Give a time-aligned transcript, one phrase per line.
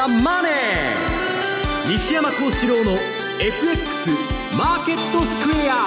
[0.00, 0.52] ザ・マネー」
[1.92, 2.92] 西山幸四郎の
[3.38, 4.08] FX
[4.56, 5.84] マーケットスクエア。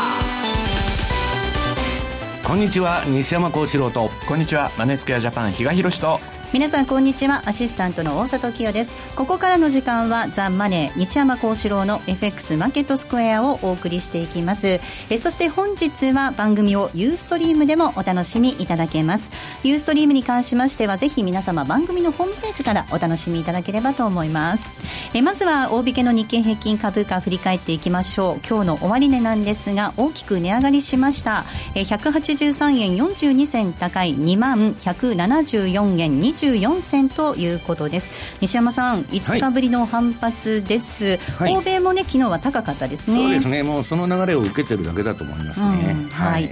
[2.48, 4.12] こんにちは西山幸四郎と。
[4.28, 6.20] こんにちはマネースクエアジャパン比嘉宏と
[6.54, 7.42] 皆さんこんにちは。
[7.48, 8.96] アシスタントの大里清です。
[9.16, 14.80] ここからの時間はザ・マネー西山幸四郎の FX マーケットスクエアをお送りしていきます。
[15.10, 19.32] えそして本日は番組をユーストリームでもお楽しみいただけます。
[19.64, 24.70] ユーストリームに関しましてはぜひ皆様番組のホームページからお楽しみいただければと思います。
[25.16, 28.48] えまずは大引けの日経平均株価振り返っていきましょう。
[28.48, 31.46] 今日の終値なんですが大きく値上がりしました。
[31.74, 38.10] え183円42銭高い2万174円20 24銭ということです。
[38.42, 43.16] 西山さん5日ぶりの反発です、はい、欧米もね昨日は高かったですね。
[43.16, 43.64] そうですね。
[43.64, 46.50] もうその流れを受けてるだけだと思いますね、うん、はい、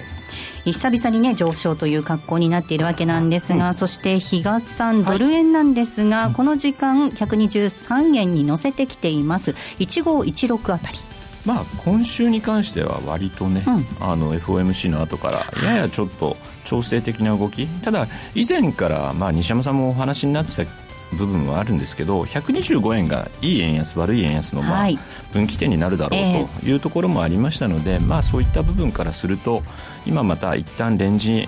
[0.66, 9.52] 久々にね上昇という格好になっているわけなんですが、うん、そして日嘉産ドル円なんですが、はい、この時間123円に乗せてきています。
[9.80, 10.98] 1516あたり
[11.46, 17.68] まあ、今週に関しては割とね、うん、あの FOMC の後からややちょっと調整的な動き。
[17.68, 20.72] ただ以前からまあ西山さんもお話になってた
[21.18, 24.88] 部分はあるんですけど125円がいい円安悪い円安のまあ
[25.34, 29.62] 分岐点になるだろうというところもありましたので、まあ、そういった部分からすると
[30.06, 31.48] 今また一旦レンジ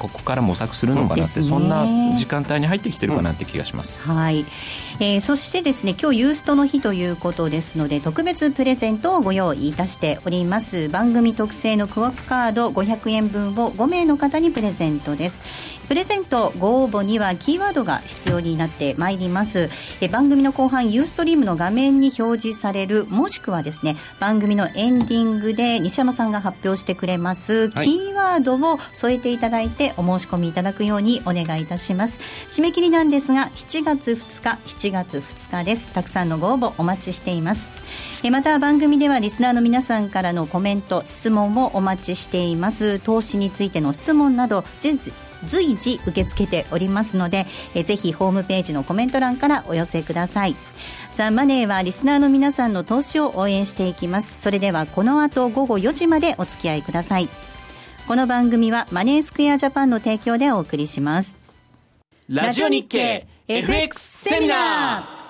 [0.00, 4.46] ここから模索するのかなって、ね、そんな時間帯に入ってきてるかなって気がします、うん、はい、
[4.98, 10.88] えー、そしてですね今日ユーストの日ということですので特別プレゼントをご用意いたしております。
[10.88, 19.68] 番組特製のクオカード500円分を5名の方にプレゼントですプレゼントご応募にはキーワードが必要になってまいります。
[20.00, 32.20] え番組の後半ユーストリームの画面に表示されるもしくはですね番組のエンディングで西山さんが発表してくれます、キーワードを添えていただいてお申し込みいただくようにお願いいたします。
[32.46, 35.92] 締め切りなんですが7月2日7月2日です。
[35.92, 37.68] たくさんのご応募お待ちしています。
[38.22, 43.00] えまた番組ではリスナーの皆さんからのコメント質問をお待ちしています。
[43.00, 45.10] 投資についての質問などぜひ
[45.46, 50.54] 随時受け付けておりますのでえぜひホームページのコメント欄からお寄せください。
[51.14, 54.40] ザ・マネーはリスナーの皆さんの投資を応援していきます。
[54.40, 57.28] それではこの後午後4時までお付き合いください。
[58.06, 61.36] この番組はマネースクエアジャパンの提供でお送りします。
[62.28, 65.20] ラジオ日経 FX セミナー。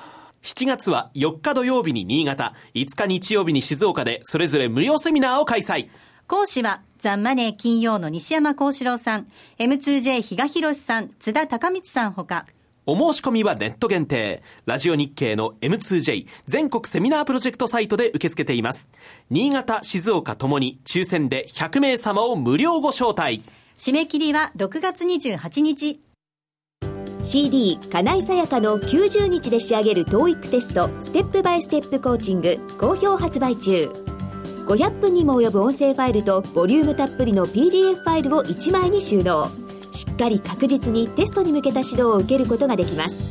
[0.42, 5.88] 7月は4日土曜日に新潟、5日日曜日に静岡でそれぞれ無料セミナーを開催。
[6.27, 9.27] 講師はザンマネー金曜の西山幸四郎さん、
[9.59, 12.47] M2J 比嘉博さん、津田隆光さんほか、
[12.87, 14.43] お申し込みはネット限定。
[14.66, 18.91] ラジオ日経の M2J 全国セミナープロジェクトサイトで受け付けています。
[19.31, 23.43] 新潟、静岡ともに抽選で100名様を無料ご招待。
[23.78, 26.00] 締め切りは6月28日。
[27.22, 34.09] CD 金井さやかの90日で仕上げる TOEIC テストステップバイステップコーチング好評発売中。
[34.66, 39.48] 500分にも及ぶ音声ファイルとボリュームたっぷりの PDF ファイルを1枚に収納。
[39.93, 43.25] しっかり確実にテストに向けた指導を受けることができます。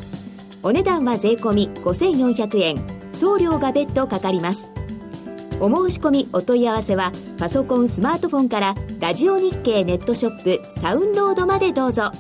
[0.62, 3.00] お値段は税込5400円。
[3.12, 4.72] 送料が別途かかります。
[5.62, 12.12] お申し込みお問い合わせはパソコンスマートフォンからラジオ日経ネットショップサウンロードまでどうぞ。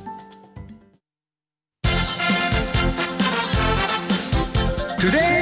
[4.99, 5.38] Today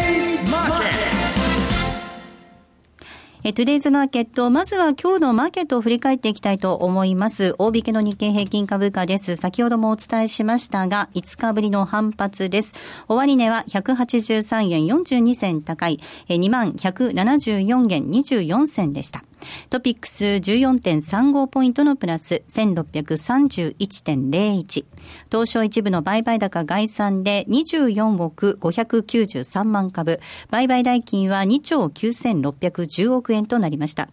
[3.49, 7.55] え Today's Market、まずは今日のマーケットを振り返っていきたいと思います。
[7.57, 9.37] 大引けの日経平均株価です。
[9.37, 12.75] 先ほどもお伝えしましたが、5日ぶりの反発です。
[13.07, 19.23] 終値は183円42銭高い、2174円24銭でした。
[19.69, 24.85] トピックス14.35ポイントのプラス1631.01。
[25.31, 30.19] 東証一部の売買高概算で24億593万株。
[30.49, 34.09] 売買代金は2兆9610億円となりました。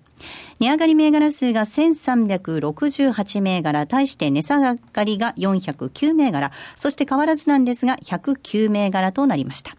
[0.60, 9.76] 値上がり銘柄数が1368銘柄、対して値下がりが409銘柄、そして変わらずなんですが109銘柄となりました。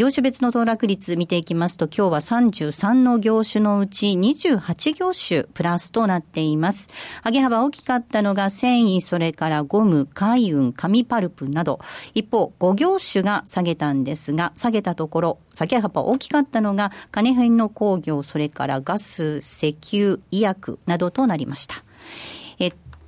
[0.00, 6.88] 業種別の騰落率見ていきますと、今日は33の業種のうち28業種プラスとなっています。
[7.22, 11.80] 上げ幅大きかったのが繊維、それからゴム、海運、紙パルプなど、
[12.14, 21.74] 一方5業種が下げたんですが、下げたところ、下げ幅大きかったのが金編の工業、それからガス、石油、医薬などとなりました。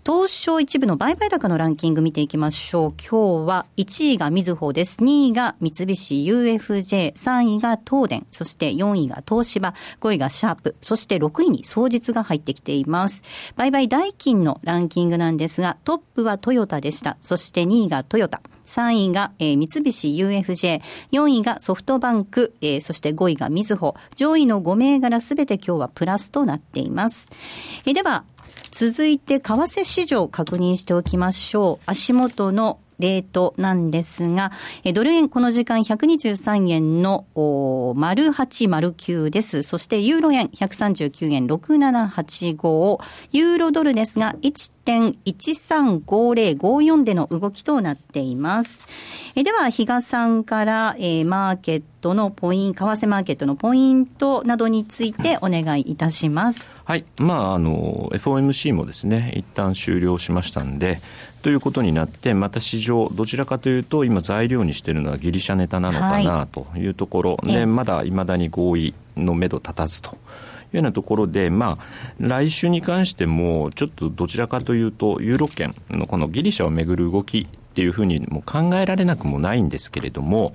[0.05, 2.91] 東証一部の売買高のランキング見ていきましょう。
[2.91, 5.01] 今日は1位がみずほです。
[5.01, 13.23] 2位が三菱 UFJ、3位が東電、そして4位が東芝、5位がシャープ、そして6位に総実が入ってきています。
[13.55, 17.17] 売買代金のランキングなんですが、トップはトヨタでした。
[17.23, 20.81] そして2位がトヨタ、3位が、えー、三菱 UFJ、
[21.13, 27.29] 4位がソフトバンク、えー、そして5位がみずほ、上位の5銘柄すべて今日はプラスとなっています。
[27.85, 28.25] えー、では、
[28.73, 31.85] 続いて、為替市場確認しておきましょう。
[31.85, 34.53] 足元のレートなんですが、
[34.95, 37.27] ドル円この時間123円の
[37.97, 39.63] 丸8丸9です。
[39.63, 42.99] そしてユーロ円139円6785、
[43.33, 48.87] ユーロドルですが1.135054での動きとなっています。
[49.35, 56.71] えでは、比嘉さんから、え、マーケットのポイント、為替マーケットのポイントなどについてお願いいたします。
[56.85, 57.07] はい。
[57.17, 61.01] まあ、あの、FOMC もですね、一旦終了しましたんで、
[61.43, 70.17] ということになって、また市場、どちらかというと、今、材料にしているのはギリシャネタなのかなというところ、はい、でまだいまだに合意のめど立たずと。
[70.73, 71.85] いうようなところで、まあ、
[72.19, 80.53] 来週に関しても、ちょっとどちらかというと、ユーロ圏のこのギリシャをめぐる動きっていうふうにも考えられなくもないんですけれども、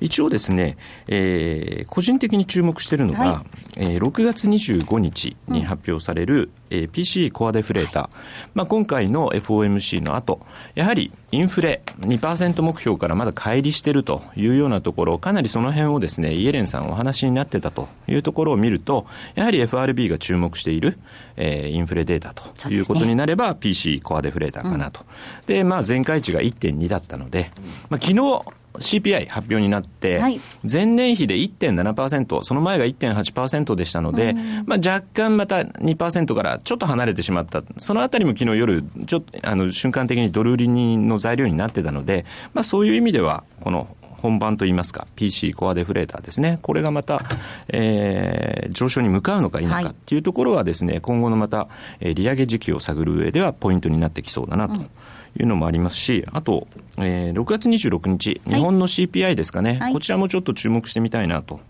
[0.00, 0.76] 一応ですね、
[1.06, 3.44] えー、個人的に注目しているのが、は
[3.76, 8.08] い、えー、6月25日に発表される、えー、PCE コアデフレーター、
[8.54, 10.40] まあ、今回の FOMC の後、
[10.74, 20.98] やはりインフレ2%目標からまだ乖離しているというようなところ、かなりその辺をですね、イエレンさんお話になってたというところを見ると、やはり FRB が注目している、
[21.36, 25.00] えー、インフレデータということになれば、PCE コアデフレーターかなと。
[25.00, 27.50] うん、で、まあ前回値が1.2だったので、
[27.88, 28.42] まあ昨日
[28.74, 30.40] CPI 発表になって、はい、
[30.70, 34.34] 前年比で1.7%、その前が1.8%でしたので、
[34.66, 42.24] まあ、若干また2%からちょっと離れてしまった、そのあたりも昨日夜、ちょっとあの瞬間的にドル売りの材料になってたので、
[42.54, 43.88] まあ、そういう意味では、この
[44.20, 47.20] 本番といいますか、PC コアデフレーターですね、これがまた、
[47.68, 51.68] えー、上昇に向かうのか否かっていうところはですね、今後のまた、
[52.00, 54.74] えー、利上げ時期を探る上ではポイントになってきそうだなと。
[54.74, 54.90] うん
[55.38, 56.66] いうのもありますし、あと、
[56.98, 61.60] えー、6月26日、日本の CPI ですかね、はい、こちらもちょっと注目してみたいなと。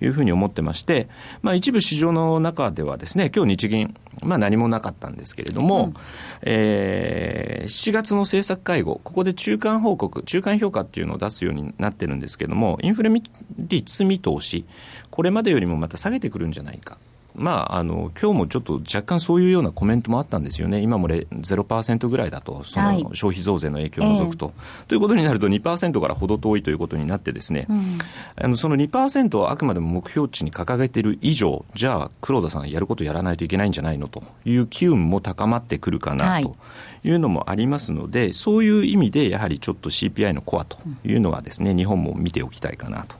[0.00, 1.08] いうふうに思ってまして、
[1.42, 5.94] まあ、一部市場の中ではですね、今日日銀、まあ、何もなかったんですけれども、うん、
[6.42, 13.10] えー、7月の政策会合、ここで中間報告、中間評価っていうのを出すようになってるんですけれども、インフレ
[13.58, 14.66] 率見通し、
[15.10, 16.98] これまでよりもまた下げてくるんじゃないか。
[17.36, 24.46] まあ、あの今日もちょっと若干そういうようなコメントもあったんですよね、今も0%ぐらいだと、その消費増税の影響を除くと。
[24.46, 24.82] はいえ。
[24.84, 27.98] ー、ということになると、2%からほど遠いということになってですね、うん、
[28.36, 36.56] あのその2%をあくまでも目標値に掲げている以上、じゃあ、黒田さん、やることやらないといけないんじゃないのという機運も高まってくるかなと
[37.04, 37.10] い。
[37.10, 43.16] うのもありますので、はい、そういう意味で、やはりちょっと CPI のコアというのはですね、日本も見ておきたいかなと。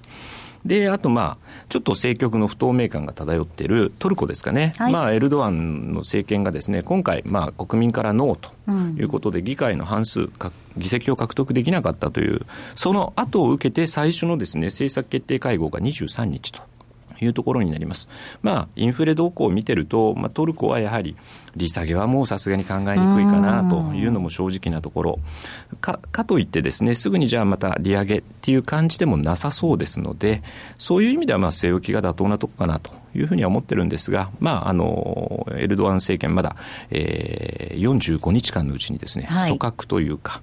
[0.67, 4.73] で、あとまあ、ちょっと政局の不透明感が漂っているトルコですかね。
[4.77, 10.29] はい、まあ、エルドアンの政権がですね、今回、まあ、国民からノーということで、議会の半数、
[10.77, 12.41] 議席を獲得できなかったという、
[12.75, 16.63] その後を受けて最初のですね、政策決定会合が23日と。
[17.21, 18.09] いうところになります。
[18.43, 21.17] まあ、インフレ動向を見てると、まあ、トルコはやはり、
[21.57, 25.19] 利下げはもうさすがに考えにくいかなというのも正直なところ。
[25.81, 30.43] か、かといってですね、すぐにじゃあまた利上げっていう感じでもなさそうですので、
[30.79, 36.57] そういう意味ではまあ、据え置きが妥当なとこかなというふうには思ってるんですが、まあ、あの、エルドアン政権まだ、
[36.91, 40.43] えー、45日間のうちにですね、はい、組閣というか、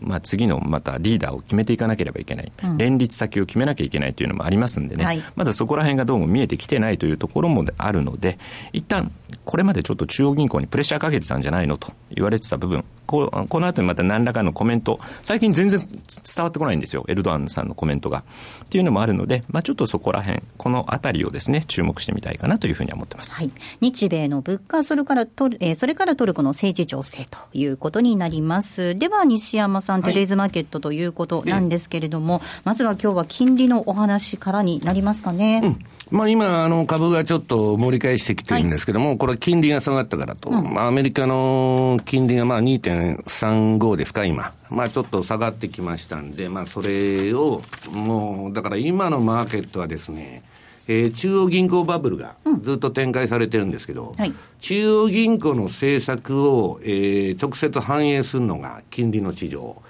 [0.00, 8.38] まあ、次のまたリーダーを決めていかなければいけない、うん、連立先を決めなきゃいけないというのもありますんでね、はい、まだそこら辺がどうも見えてきてないというところもあるので、
[8.72, 9.12] 一旦
[9.44, 18.22] これまでちょっと中央銀行にプレッシャーかけてたんじゃないのと言われてた部分、ここの後にまた何らかのコメント、最近全然伝わってこないんですよ、エルドアンさんのコメントが。
[18.64, 23.40] っていうのもあるので、まあ、ちょっとそこら辺、このあたりをですね、注目してみたいかなというふうに思ってます。
[23.40, 28.96] はい、日米の物価、それからトル、えー、それからトルコの政治情勢ということになります。
[28.96, 35.60] では、西山さん、トレーズマーケットということなんですけれども、はい、まずは今日は金利のお話からになりますかね。
[35.64, 35.78] うん。
[36.10, 50.42] まあ、今、あの株がちょっと盛り返してきてるんですけども、はい、これは金利が下がったからと、うん、まあ、アメリカの金利がまあ2.35ですか、今、まあ、ちょっと下がってきましたんで、まあ、それをもう、だから今のマーケットはですね、
[50.90, 59.80] えー、中央銀行バブルがずっと展開されてるんですけど、うんはい、中央銀行の政策を、えー、直接反映するのが金利の市場。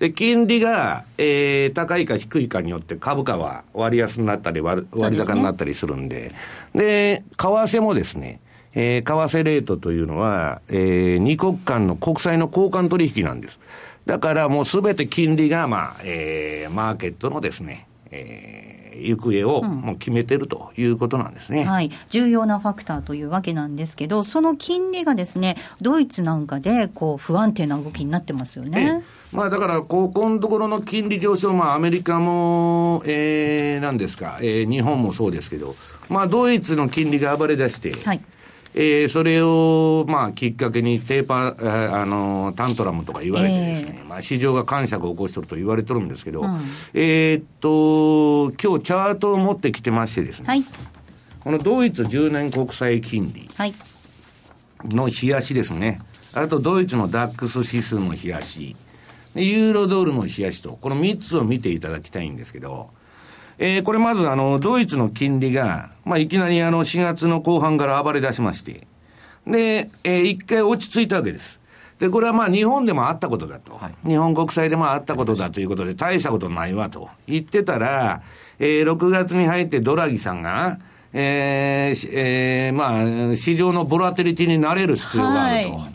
[0.00, 6.32] で、金利が、えー、高いか低いかによって株価は割安になったり割、割高になったりするんで、
[6.74, 8.40] で、ね、為替もですね、
[8.74, 13.60] えー、為替レートというのは、えー、二国間の国債の交換取引なんです。
[14.06, 29.02] だからもうすべて金利が、まあ、えー、マーケットのですね、えー、行方をもう決めてるということなんですね、はい、重要なファクターというわけなんですけど、その金利がですね、ドイツなんかでこう不安定な動きになってますよね。
[29.32, 35.76] まあ、だから、ここのところの金利上昇、まあ、アメリカも、えー、なんですか、えー、日本もそうですけど、
[36.08, 38.20] まあ、ドイツの金利が暴れ出して、はい
[38.74, 46.60] えー、それを、まあ、きっかけにテーパー、あの、タントラムとか言われてですね、えー、まあ、市場が感触を起こしてると言われてるんですけど、うん、
[46.94, 50.64] えー、っと、今日チャートを持ってきてましてですね、はい、
[51.40, 53.48] このドイツ10年国債金利
[54.84, 56.00] の冷やしですね、
[56.34, 58.76] あとドイツのダックス指数の冷やし、
[59.34, 62.90] ユーロドルの冷やしと、この3つを見ていただきたいんですけど、
[63.58, 68.86] えー、これまずあの、ドイツの金利が、まあ、いきなりあの、4月の後半から暴れ出しまして、
[69.46, 71.58] で、えー、一回落ち着いたわけです。
[71.98, 73.74] で、これはまあ日本でもあったことだと。
[73.74, 78.22] はい、日本国債でもあったことだということで、大したことないわと言ってたら、
[78.60, 80.78] えー、6月に入ってドラギさんが、
[81.12, 85.72] えー、えー、まあ、市場のボラテリティになれる必要があると。
[85.72, 85.88] は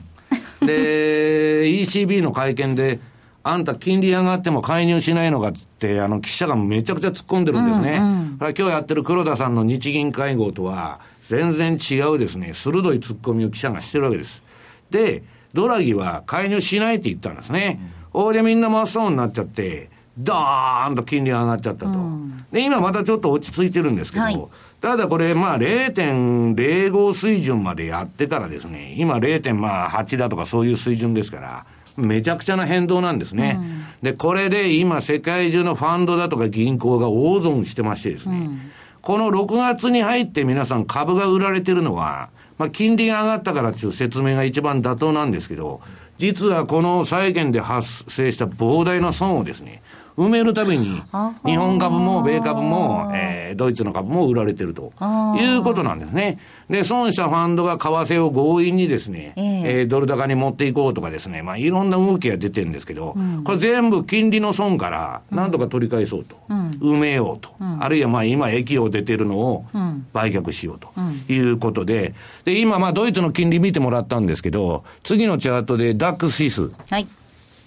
[0.63, 2.99] い、で、ECB の会見で、
[3.45, 7.97] あんた金利上がっても介入しないのかっつって、あの、記者がめちゃくちゃ突っ込んでるんですね。
[7.97, 14.43] うんうん、今日やってる黒田さんの日銀会合とは、全然違うですね、鋭い突っ込みを記者がしてるわけです。
[14.91, 15.23] で、
[15.53, 17.79] ドラギは介入しないって言ったんですね。
[18.13, 21.91] 大、うん、でみんな真っ青になっちゃって、ドーンと金利上がっちゃったと。
[21.91, 24.47] うん、で、今またちょっと落ち着いてるんですけど、はい、
[24.79, 31.65] ただこれ、まあ0.05水準までやってからですね、今0.8だとかそういう水準ですから、
[31.97, 33.57] めちゃくちゃな変動なんですね。
[33.59, 38.71] うん、で、これで今世界中のファンドだとか銀行が大損してましてですね、うん、
[39.01, 45.81] この6月に入って皆さん株が売られてるのは、まあ、金利が上がったからっていう説明が一番妥当なんですけど、
[46.17, 49.81] 実はこの債券で発生した膨大な損をですね、
[50.17, 51.01] 埋めるために、
[51.45, 54.93] 日本株も米株も、えー、ドイツの株も売られてると
[55.37, 56.39] いうことなんですね。
[56.69, 69.65] で、損したファンドが為替を強引にですね、えー、えー、ドル高に持っていこうとかですね、まあいろんな動きが出てるんですけど、うん、これ全部金利の損からなんとか取り返そうと、うん、埋めようと、うん、あるいはまあ今益を出てるのを
[70.13, 70.89] 売却しようと
[71.31, 72.13] いうことで、
[72.45, 76.71] で、今まあドイツの金利見てもらったんですけど、次のチャートでダックス指数。
[76.89, 77.07] はい。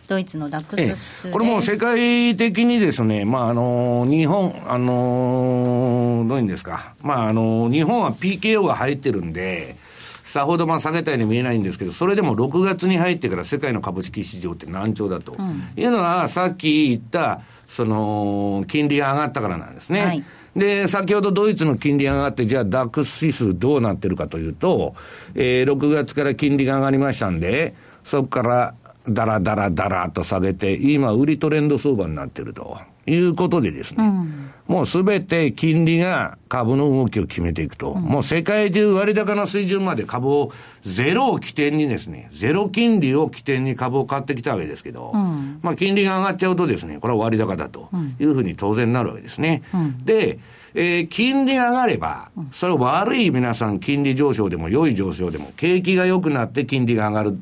[0.06, 6.94] ドイツのダックスこれも世界的にですね、まあ、あの、日本、あの、どういうんですか。
[7.02, 9.76] まあ、あの、日本は PKO が入ってるんで、
[10.24, 20.00] さほどまあ下げたように見えないんですけど、それでも6月に入ってから世界の株式市場って難聴だと、うん、いうのは、さっき言った、その、金利が上がったからなんですね。
[20.04, 24.94] はい、で、先ほどドイツの金利が上がって、じゃあダックス指数どうなってるかというと、
[25.34, 28.74] えー、6月から金利が上がりましたんで、そこから
[29.08, 32.78] だらだらだらと下げて、今、売りトレンド相場になってると。
[33.06, 47.88] いうことでですね、うん、もうすべて金利が株の動きを決めていくと、うん、もう世界中割高な水準まで株をゼロを起点にですね、ゼロ金利を起点に株を買ってきたわけですけど、うん、まあ金利が上がっちゃうとですね、これは割高だと。
[48.18, 49.62] いうふうに当然なるわけですね。
[50.04, 50.38] で、
[50.74, 57.38] えー、金利が上がれば、それ悪い皆さん金利上昇でも良い上昇でも、景気が良くなって金利が上がる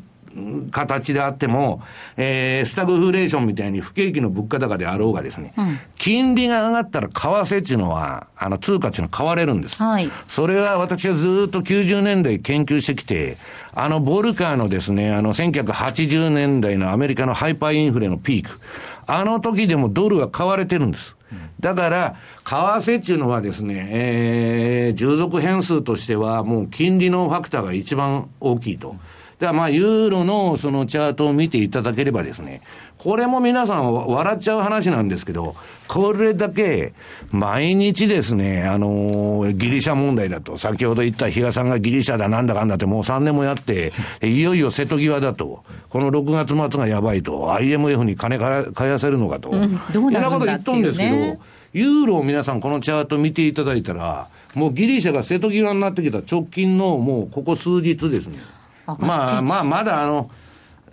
[0.71, 1.83] 形であっても、
[2.17, 9.77] えー、スタグフレーションみたいに不景気の物価高であろうがですね、うん、金利が上がったら為替っていうのは、あの、通貨っていうのは買われるんです。
[9.83, 10.11] はい。
[10.29, 13.37] それは私はずっと90年代研究してきて、
[13.75, 18.61] あの、ボルカーのですね、あの、1980年代のアメリカのハイパーインフレのピーク、
[19.07, 21.17] あの時でもドルは買われてるんです。
[21.61, 28.97] だから、為替っていうのはですね、えー、従属変数としてはもう金利のファクターが一番大きいと。
[29.45, 32.63] だからまあ、ユーロのそのチャートを見ていただければですね、
[32.97, 35.55] これも皆さん笑っちゃう話なんですけど、
[35.87, 36.95] これだけ
[37.31, 51.39] 毎日ですね、あのギリシャ問題だと、先ほど言った比嘉さんがギリシャだなんだかんだってもう3年もやって、いよいよ瀬戸際だと、この6月末がやばいと、IMF に金返やせるのかと、うん、どうなこと言っとんですけど、
[51.75, 58.39] ユーロを皆さんこのチャート見ていただいたら、もうギリシャが瀬戸際になってきた直近のもうここ数日ですね。
[58.87, 60.31] まあまあ、まだあの、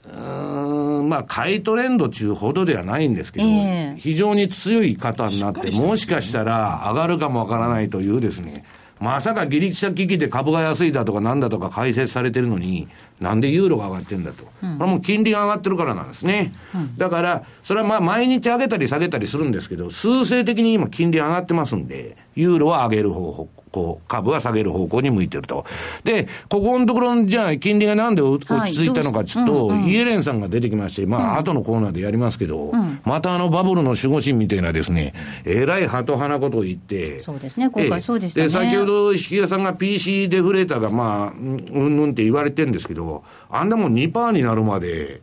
[0.03, 8.63] うんまあ、買いトレンド中ほどではないんですけど、えー、非常に強い方になって、もしかしたら上がるかもわからないというですね、
[9.01, 12.87] まさかギリシャ危機で株が安いだとかなんだとか解説されてるのに、
[13.19, 14.43] なんでユーロが上がってんだと。
[14.61, 16.51] うん、これもう金利が上がってるからなんですね。
[16.75, 25.65] うん、だから、それはまあ毎日上げたり下げたりするんですけど、数勢的に今金利上がってますんで、ユーロは上げる方こう、株は下げる方向に向いてると。
[26.03, 32.71] で、ここのところ、じゃあ、金利がなんで落ち着いたのかちょっと、イエレンさんが出てきまして、まあ、後のコーナーでやりますけど、
[33.03, 35.13] またあのバブルの守護神みたいなですね、
[35.45, 38.45] えらい鳩花ことを言って、そうですね、今回そうでしたね。
[38.47, 45.21] で、先ほど、引き屋さんが PC デフレーターが、まあ、うんぬんって言われてるんですけど、あんなもん2%になるまで、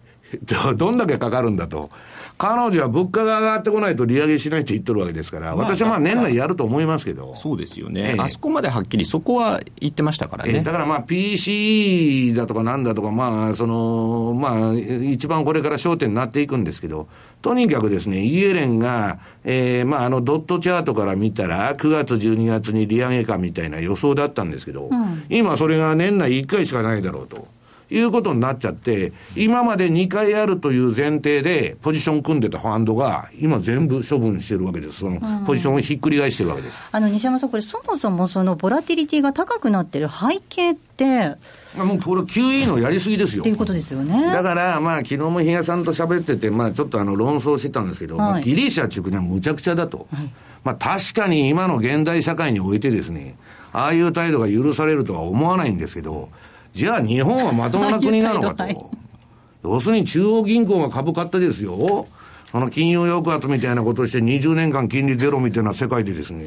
[0.76, 1.90] どんだけかかるんだと。
[2.38, 7.34] 彼女は物価が上がってこないと利上げしないと言ってるわけですから、私はまあ年内やると思いますけど。
[7.34, 10.58] そうですよね、ええ、あそこまではっきりそこは言ってましたからね。
[10.58, 17.08] え、だからまあ PC だとかなんだとか、まあその、まあ一番これから焦点になっていくんですけど、
[17.42, 27.57] とにかくですね、イエレンが、えー、まああのドットチャートから見たら、9月、12月に利上げかみたいな予想だったんですけど、うん、今それが年内1回しかないだろうと。
[27.90, 35.00] いうことになっちゃって、今まで2回あるという前提で、ポジション組んでたファンドが、今全部処分してるわけです。
[35.00, 36.86] その、ポジションをひっくり返してるわけです。
[36.92, 41.36] あの、西山さん、これ、そもそもその、ボラティリティが高くなってる背景って、
[41.76, 43.42] もうこれ QE のやりすぎですよ。
[43.42, 44.32] っていうことですよね。
[44.32, 50.08] だから、まあ、昨日も比嘉さんと喋ってて、まあ、ちょっとあの、論争してたんですけど、はい、まあ、ギリシャっていう国はむちゃくちゃだと。
[50.12, 50.30] はい、
[50.64, 53.36] まあ、確かに今の現代社会においてですね、
[53.72, 56.30] ああいう態度が許されるとは思わないんですけど、
[56.78, 58.92] じゃあ日本はまともな国なのかと。
[59.64, 62.06] 要するに中央銀行が株買ってですよ。
[62.52, 66.46] あの金融抑圧みたいなことをして20年間金利ゼロみたいな世界でですね、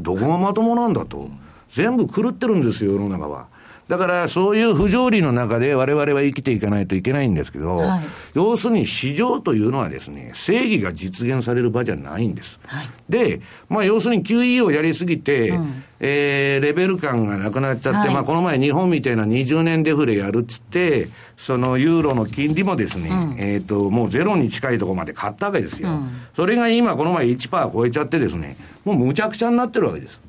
[0.00, 1.28] どこがまともなんだと。
[1.70, 3.46] 全部狂ってるんですよ、世の中は。
[3.88, 8.02] だからそういう不条理の中で我々は生きていかないといけないんですけど、はい、
[8.34, 12.60] 要するに市場というのはですね、正義が実現される場じゃないんです。
[12.66, 13.40] はい、で、
[13.70, 25.88] まあ要するに QE をやりすぎて、うん、えー、レベル感がなくなっちゃって、はい、まあこの前日本みたいな20年デフレやるっつって、そのユーロの金利もですね、うん、えっ、ー、と、もうゼロに近いところまで買ったわけですよ。
[25.88, 30.20] うん、それが今この前1%超えちゃってですね、もうむちゃくちゃになってるわけです。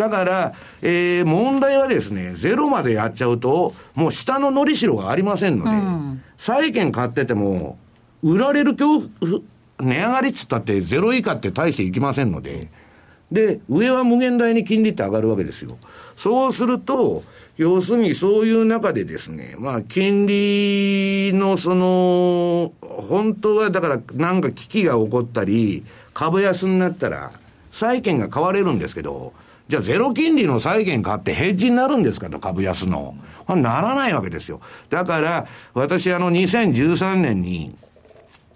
[0.00, 7.76] だから、えー、問題はですね、ゼロまでやっちゃうと、もう下ののりしろがありませんので、うん、債券買ってても、
[8.22, 9.40] 売られる恐怖、
[9.78, 12.68] 値上がりっつったってゼロ以下って大していきませんので、
[13.30, 15.76] で、上は無限大に金利って上がるわけですよ。
[16.16, 17.22] そうすると、
[17.58, 27.32] 要するにそういう中でですね、まあ、金利のその、本当はだからなんか危機が起こったり、株安になったら、
[27.70, 29.32] 債券が買われるんですけど、
[29.70, 33.14] じゃあゼロ金利の債券買ってヘッジになるんですかと、株安の。
[33.48, 34.60] ならないわけですよ。
[34.88, 37.76] だから、私あの2013年に、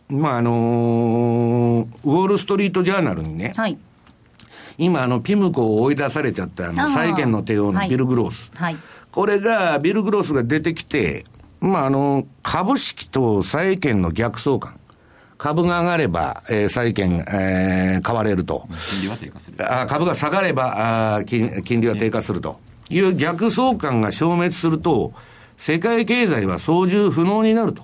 [0.09, 3.79] まああのー、ウォール・ストリート・ジャーナルにね、はい、
[4.77, 8.51] 今あの、ピムコを追い出されちゃったあの、債券の帝王のビル・グロース。
[8.57, 8.77] はい、
[9.13, 11.25] これが、ビル・グロースが出てきて、
[11.61, 14.81] まああの、株式と債券の逆相関。
[15.45, 18.67] 株が上がれば、えー、債券、えー、買われると。
[18.91, 19.57] 金利は低下する。
[19.83, 25.13] あ株が下がればあ金、金利は低下するという逆相関が消滅すると、
[25.59, 27.83] 世界経済は操縦不能になると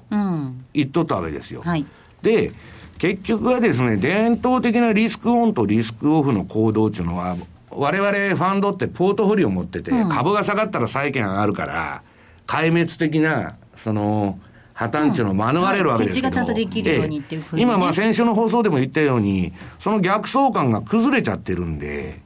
[0.73, 1.61] 言っとったわけですよ。
[1.63, 1.85] うんはい、
[2.23, 2.55] で、
[2.97, 7.37] 結局はですね、伝統的なリスクオンとリスクオフの行動っていうのは、
[7.69, 12.03] 我々ファンドってポートフォリオを持ってて、うん、株が下がったら債券上がるから、
[12.47, 14.39] 壊滅的な、その、
[14.81, 16.31] 破綻っていうのを免れるわけですね、
[17.55, 22.23] 今、まあ先週の放送でも言ったように、その逆相関が崩れちゃってるんで、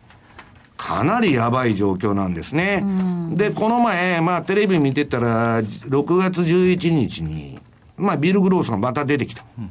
[0.77, 2.81] かなりやばい状況なんですね。
[2.81, 7.59] うん、で、この前、まあテレビ見てたら、6月11日に、
[7.97, 9.45] まあビル・グロースがまた出てきた。
[9.59, 9.71] うん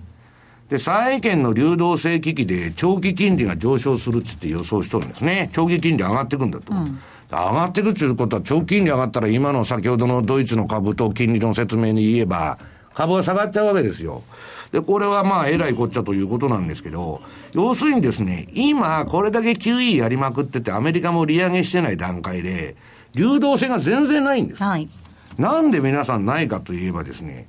[0.74, 5.52] で、債券の流動性危機で長期金利が上昇するっつって予想しとるんですね。
[5.54, 6.74] 長期金利上がっていくんだと。
[6.74, 12.58] うん、上がっていくっていうことは、長期金利上がったら今の先ほどのドイツの株と金利の説明に言えば、
[12.96, 14.24] 株が下がっちゃうわけですよ。
[14.72, 22.76] で、これはまあ、えらいこっちゃということなんですけど、要するにですね、今、これだけ QE やりまくってて、アメリカも利上げしてない段階で、
[23.14, 24.64] 流動性が全然ないんです。
[24.64, 24.90] はい。
[25.38, 27.46] なんで皆さんないかといえばですね、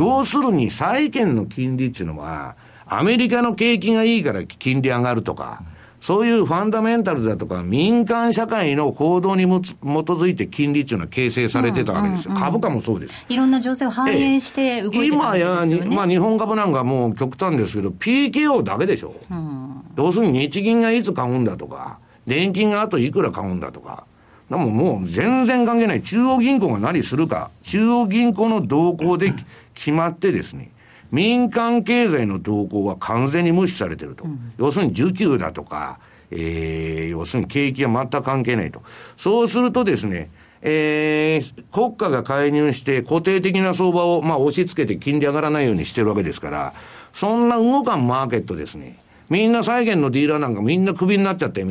[0.00, 5.62] 要するに債券の金利っていうのは、アメリカの景気がいいから金利上がるとか、
[6.00, 12.30] そういうファンダメンタルだとか、民間社会の行動にも基づいて金利っていうのは形成されてたわけですよ。
[12.30, 13.26] うんうんうん、株価もそうです。
[13.28, 19.14] いろんな情勢を反映して動いてる、ね、今や、まあ日本株なんかもう極端ですけど、PKO だけでしょ。
[19.30, 24.04] うん、要するに日銀がいつ買うんだとか、年金があといくら買うんだとか。
[24.48, 26.02] でももう全然関係ない。
[26.02, 27.50] 中央銀行が何するか。
[27.62, 29.32] 中央銀行の動向で
[29.80, 30.70] 決まってですね。
[31.10, 34.24] 民間経済の動向は完全に無視されてると。
[34.24, 35.98] うん、要するに需給だとか、
[36.30, 38.82] えー、要するに景気は全く関係ないと。
[39.16, 46.74] そうするとですね、えー、国家が介入して固定的な相場を、まあ、押し付けて金利上がらないようにしてるわけですから、
[47.14, 48.98] そんな動かんマーケットですね。
[49.30, 51.64] みんな債券のディーラーなんかみんなクビになっちゃって、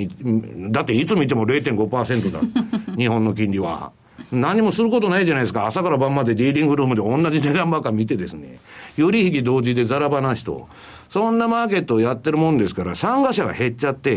[0.71, 2.39] だっていつ見ても0.5%だ。
[2.97, 3.91] 日本の金利は。
[4.31, 5.65] 何もすることないじゃないですか。
[5.65, 8.59] 朝から晩までディーリングルームで同じ値段ばっか見てですね。
[8.97, 10.67] より引き同時でザラ話と。
[11.07, 14.15] そんなマーケットをやってるもんですから、参加者が減っちゃって。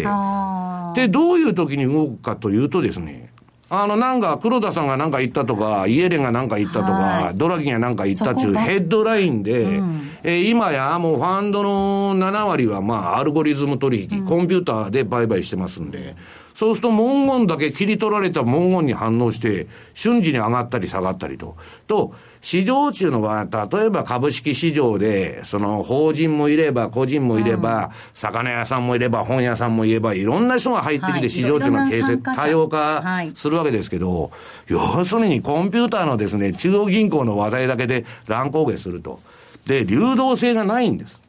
[0.94, 3.32] で、どういう時に動くかというとですね。
[3.74, 16.16] あの、なんか、黒田さんがなんか言ったとか、イエレンがなんか言ったとか、ドラギがなんか言ったっていうヘッドラインで、うん、えー、今やもうファンドの7割はまあ、アルゴリズム取引、うん、コンピューターで売買してますんで、
[16.54, 21.56] そうすると文言だけ切り取られた文言に反応して、瞬時に上がったり下がったりと。
[21.86, 34.32] と、市場中の場合、例えば株式市場で、その法人もいれば、個人もいれば、うん、魚屋さんもいれば、本屋さんもいれば、いろんな人が入ってきて、市場中の形成、多様化するわけですけど、
[34.66, 39.20] 要するにコンピューターのですね、中央銀行の話題だけで乱高下すると。
[39.66, 41.21] で、流動性がないんです。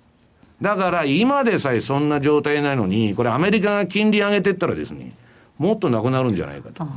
[0.63, 5.12] だから今でさえそんな状態なのに、これアメリカが金利上げてったらですね、
[5.58, 6.88] もっとなくなるんじゃないかと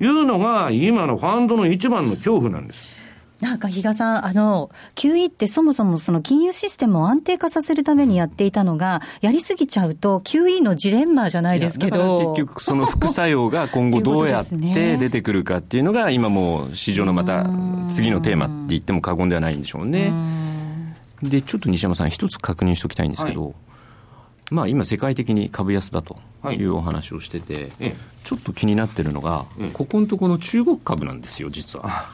[0.00, 3.00] いうのが、今のファンドの一番の恐怖なんです。
[3.40, 12.34] なんか比嘉さん、あの、QE ってそもそもその金融システムを安定化させるためにやっていたのが、やりすぎちゃうと QE のジレンマじゃないですけど。
[12.34, 14.56] 結局その副作用が今後どうやって
[14.98, 17.48] 出てくるかっていうのが、今もう市場のまた
[17.88, 20.41] 次のテーマって言っても過言ではないんでしょうね。
[21.22, 23.54] で、ちょっと西山さん、一つ確認しておきたいんですけど、はい、
[24.50, 26.18] まあ、今、世界的に株安だと
[26.50, 26.62] い。
[26.64, 32.06] うお話をしてて、はい、ちょっと気になってるのが、ここのところの中国株なんですよ、実は。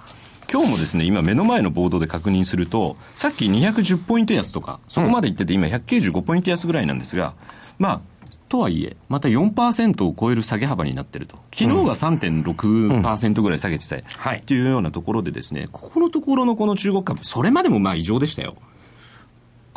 [0.51, 7.35] 今日もですね、今目の前のボードで確認すると、さっき210ポイント安とか、そこまでいってて、今195ポイント安ぐらいなんですが、
[7.79, 8.01] まあ、
[8.49, 11.37] とはいえ、また4%を超える下げ幅になってると。
[11.53, 14.03] 昨日が3.6%ぐらい下げてた、うん、
[14.39, 18.57] っていうようなところでですね、ここのところのこの中国株、それまでもまあ異常でしたよ。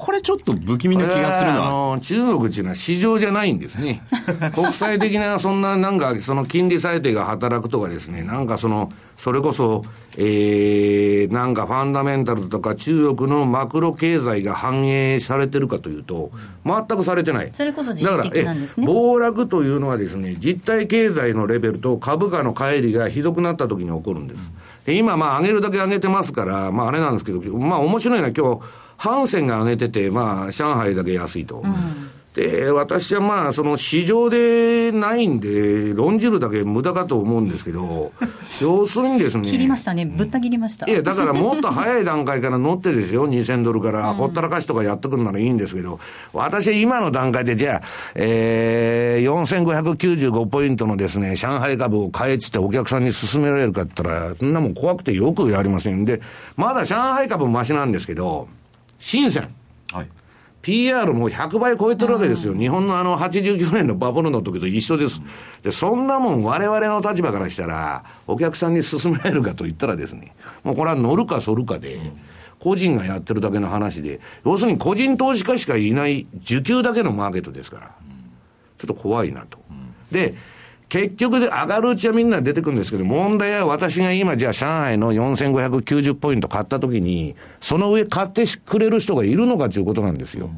[0.04, 1.68] これちょっと不気味な気がするのは。
[1.68, 4.02] あの中国っていうのは市場じゃないんですね。
[4.56, 9.84] 国際的な、そんななんか、その金利裁定が働くとかですね、なんかその、それこそ、
[10.18, 16.32] えー、なんかファンダメンタルズとか中国のマクロ経済が反映されてるかというと、
[16.66, 17.52] 全くされてない。
[17.54, 18.88] それこそ実的なんですね。
[18.88, 24.52] 暴落というのはですね、実体経済のレベルと株価の乖離がひどくなった時に起こるんです。
[24.86, 28.62] で今、まあ上げるだけ上げてますから、まああれなんですけど、まあ面白いのは今日、
[28.98, 31.62] ハンセンが上げてて、まあ、上海だけ安いと。
[31.66, 38.14] うんで、私はまあ、その市場でないんで、論じるだけ無駄かと思うんですけど、
[38.62, 39.50] 要するにですね。
[39.50, 40.06] 切りましたね。
[40.06, 40.90] ぶった切りました。
[40.90, 46.00] いや、だからもっと早い段階から乗ってですよ、2000ドルから、ほったらかしとかやってくるならいいんですけど、
[46.32, 47.82] 私は今の段階で、じゃあ、
[48.16, 56.22] えー、4595ポイントのですね、上海株を買えっつってお客さんに勧められるかって言ったら、そんなもん怖くてよくやりませんで、
[56.56, 58.48] まだ上海株マシなんですけど、
[59.00, 59.50] 深セン。
[59.92, 60.08] はい。
[60.62, 62.54] PR も100倍超えてるわけですよ。
[62.54, 65.22] 日本のあの89年のバブルの時と一緒です。
[65.64, 72.00] で、そんなもん我々の立場からしたら、お客さんに勧められるかと言ったらですね、もうこれは乗るか反るかで、
[72.60, 77.92] 個人がやってるだけの話で、要するに個人投資家しかいない受給だけのマーケットですから、
[78.78, 79.58] ちょっと怖いなと。
[80.12, 80.36] で、
[80.92, 90.50] 結局で上がるうちはみんな出てくるんですけど、問題は私が今じゃあ上海の4590ポイント買った時に、その上買ってくれる人がいるのかということなんですよ。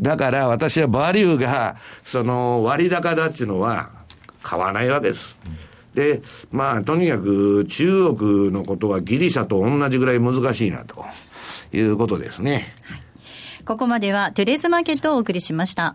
[0.00, 3.90] だから私はバリューが、その割高だっていうのは
[4.42, 5.38] 買わないわけです。
[5.94, 11.04] で、まあ、とにかく中国のことはギリシャと同じぐらい難しいなと
[11.72, 12.74] いうことですね。
[13.64, 15.94] ここまではトゥデズマーケットをお送りしました。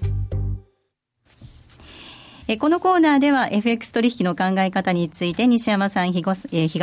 [2.51, 6.35] えこのコーナーでは FX 取引の考え方について西山さん、比嘉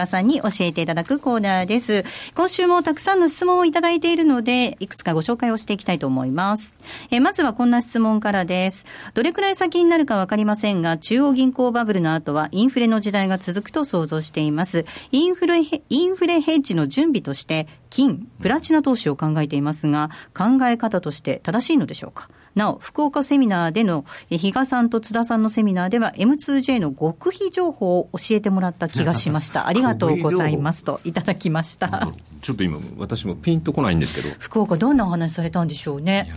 [0.07, 2.05] さんに教えていただくコーナーです。
[2.35, 6.75] 今週もたくさんの質問をいただいているので、いくつかご紹介をしていきたいと思います。
[7.11, 8.87] えまずはこんな質問からです。
[9.13, 14.87] どれくらい先になるかわかりませんが、中央銀行バブルの後はインフレの時代が続くと想像しています。
[15.13, 22.31] インフレ、インフレヘッジの準備として、金、プラチナ投資を考えていますが、考え方として正しいのでしょうか？
[22.59, 29.67] なお、福岡セミナーでの、比嘉さんと津田さんのセミナーでは M2J の極秘情報を教えてもらった気がしました。
[29.69, 32.09] ありがとうございますといただきました。
[32.43, 34.29] ちょっと今、私もピンとこないんですけど。
[34.39, 36.31] 福岡どんなお話されたんでしょうね。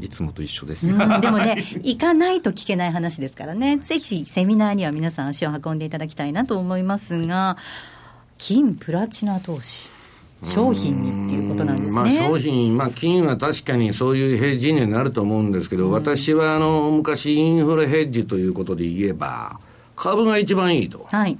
[0.00, 7.58] いつもと一緒です、うん、でもね、 行かないと聞けない話ですからね、ぜひセミナーには皆さん足を運んでいただきたいなと思いますが、
[8.38, 9.91] 金プラチナ投資。
[10.44, 11.94] 商品にっていうことなんですね。
[11.94, 19.60] まあ、商品、まあ、金は確かにそういうヘッジになると思うんですけど、うん、私はあの昔、インフレヘッジということで言えば、
[19.96, 21.06] 株が一番いいと。
[21.10, 21.38] はい、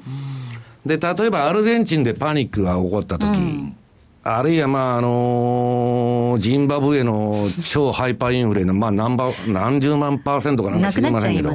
[0.86, 3.76] で例えばアルゼンチンでパニックが起こったとき、うん
[4.24, 11.50] あるいは、まあ、あのー、ジンバブエの超ハイパーインフレの、まあ、何ば、何十万パーセントかなんか知りませんけど。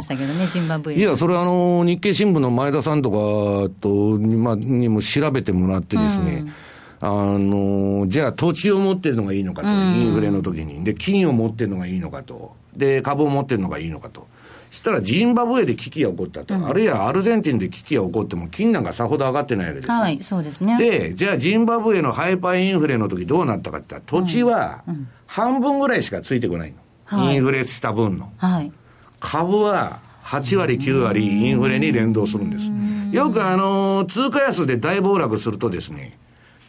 [0.91, 6.53] いや、それはあのー、日経新聞の前田さんとかと、まあ、にも調べてもらってですね、うん
[6.99, 7.07] あ
[7.37, 10.83] の、じゃあ土地を持ってるのがいいのかと、インフレの時に。
[10.83, 12.55] で、金を持ってるのがいいのかと。
[12.75, 14.27] で、株を持ってるのがいいのかと。
[14.71, 20.77] したらジンバブエで危機が起こったと、うん、あるいはアルゼンチンで危機が起こっても、金なんかさほど上がってないわけですはい、そうですね。
[20.77, 24.83] で、じゃあジンバブエのハイパーインフレの時どうなったかって言ったら、土地は
[25.25, 26.73] 半分ぐらいしかついてこない
[27.11, 27.19] の。
[27.19, 28.31] うん、インフレした分の。
[28.37, 28.71] はい、
[29.19, 32.69] 株は8割、9割インフレに連動するんです。
[33.15, 36.17] よくあの、通貨安で大暴落するとですね、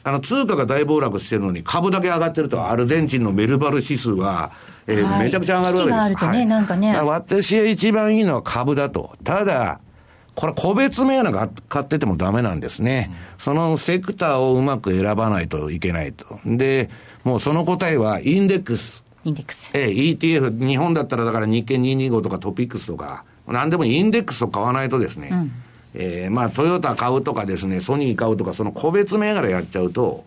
[0.04, 4.52] あの、通貨が大暴落してるのに株だけ上がってると、アルゼンチンのメルバル指数は、
[4.86, 6.24] えー、はい、めちゃくちゃ上がるわけです。
[6.24, 6.96] ね、はい、なんかね。
[7.00, 9.16] 私が一番いいのは株だと。
[9.24, 9.80] ただ、
[10.34, 13.16] これ個別銘柄買っててもダメなんですね、うん。
[13.38, 16.38] そのセクターをうまく選ばないといけないと。
[16.44, 16.90] で、
[17.24, 19.04] もうその答えはインデックス。
[19.24, 19.72] インデックス。
[19.74, 25.52] ええ、ETF、日本だったらだから日経225とかトピックスとか、なんでもインデックスを買わないとですね、うん
[25.94, 30.24] えー、まあ、トヨタ買うとかですね、ソニー買うとか、その個別銘柄やっちゃうと、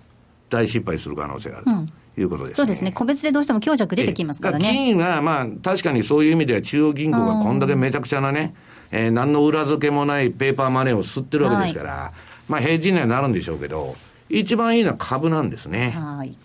[0.50, 1.72] 大失敗する可能性があると。
[2.20, 4.66] いうことです、ね、そうですね、個別でどうしても強弱出てきますからね。
[4.66, 8.54] 金は、まあ、確かにそういう意味では、中央銀行がこんだけめちゃくちゃなね、
[8.92, 13.96] えー、何の裏付けもないペーパーマネーを吸ってるわけですから、はい、まあ、平時にはなるんでしょうけど、
[14.30, 15.92] 一番いいのは株なんですね。
[15.92, 16.36] はい。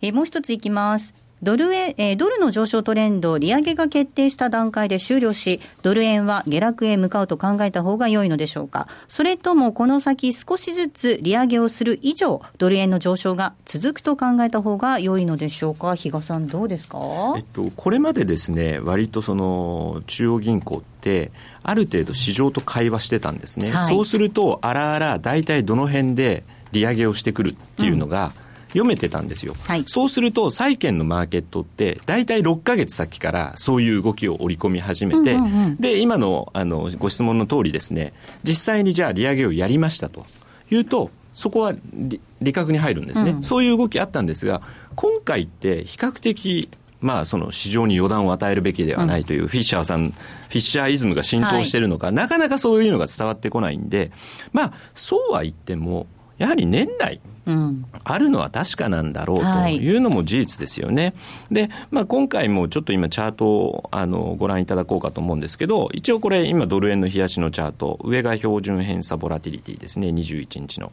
[0.00, 1.14] えー、もう一ついきます。
[1.42, 8.88] ドル円、えー、ドルの上昇トレンド、利上げが決定した段階で終了し、ドル円は下落へ向かうと考えた方が良いのでしょうか。
[9.06, 15.94] それともこの先少しずつ利上げをする以上、ドル円の上昇が続くと考えた方が良いのでしょうか。
[15.94, 16.98] 比嘉さんどうですか？
[17.36, 23.70] えっと、これまでですね、割とその、中央銀行って、ある程度市場と会話してたんですね。
[23.70, 38.12] はい、そうすると、あらあら、大体どの辺で利上げをしてくるっていうのが、うん読めてたんですよ、はい、そうすると債券のマーケットって大体6か月先からそういう動きを織り込み始めて、うんうんうん、で今のあのご質問の通りですね。
[38.42, 40.26] 実際にじゃあ利上げをやりましたと。
[40.70, 41.74] いうとそこは
[42.40, 44.62] 利確に入るんですね、うん、そういう動きあったんですが
[44.94, 54.10] 今回って比較的まあ、その市場に予断を与えるべきではないという、フィッシャーさん、フィッシャーイズムが浸透しているのか、はい、なかなかそういうのが伝わってこないんで、
[54.52, 56.06] まあ、そうは言っても、
[56.38, 57.20] やはり年内、
[58.04, 61.14] あるのは確かなんだろうというのも事実ですよね。
[61.50, 70.92] で、まあ、今回もちょっと今チャートをあのご覧いただこうかと思うんですけど、一応これ今ドル円の冷やしのチャート、上が標準偏差ボラティリティですね、21日の。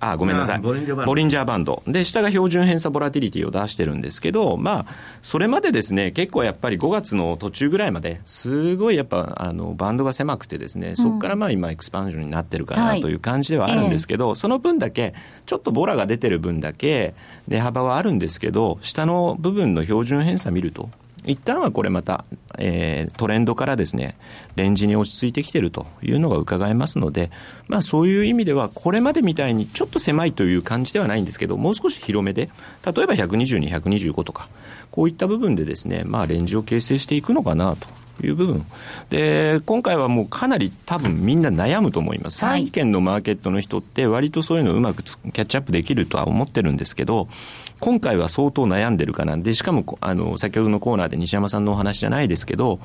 [0.00, 0.60] あ、ごめんなさい。
[0.60, 1.82] ボリンジャーバンド。
[1.86, 4.86] で、下が標準偏差ボラティリティを出してるんですけど、まあ、
[5.20, 15.14] それまでですね、結構やっぱり5月の途中ぐらいまで、すごいやっぱあのバンドが狭くてですね、そこからまあ今エクスパンジョンになってるかなという感じではあるんですけど、その分だけ、
[15.46, 17.14] ちょっとボラが出てる分だけ
[17.48, 20.90] 値幅はあるんですけど、下の部分の標準偏差見ると、
[21.24, 22.24] 一旦はこれまた、
[22.58, 24.16] えー、トレンドからですね、
[24.56, 27.30] レンジに落ち着いてきてるというのが伺えますので、
[27.68, 32.50] まあそういう意味では、これまでみたいにちょっと狭いという感じではないんですけど、もう少し広めで、
[32.84, 34.48] 例えば122、125とか、
[34.90, 37.86] こういった部分でですね、まあレンジを形成していくのかなと
[38.22, 38.64] いう部分。
[39.10, 42.38] で、今回はもうかなり多分みんな悩むと思います。
[42.38, 47.28] 債券のマーケットの人って割とそういうのをうまくキャッチアップできるとは思ってるんですけど、
[47.80, 49.36] 今回は相当悩んでるかな。
[49.36, 52.78] で、しかも、あの、先ほどのコーナーで西山さんのお話じゃないですけど、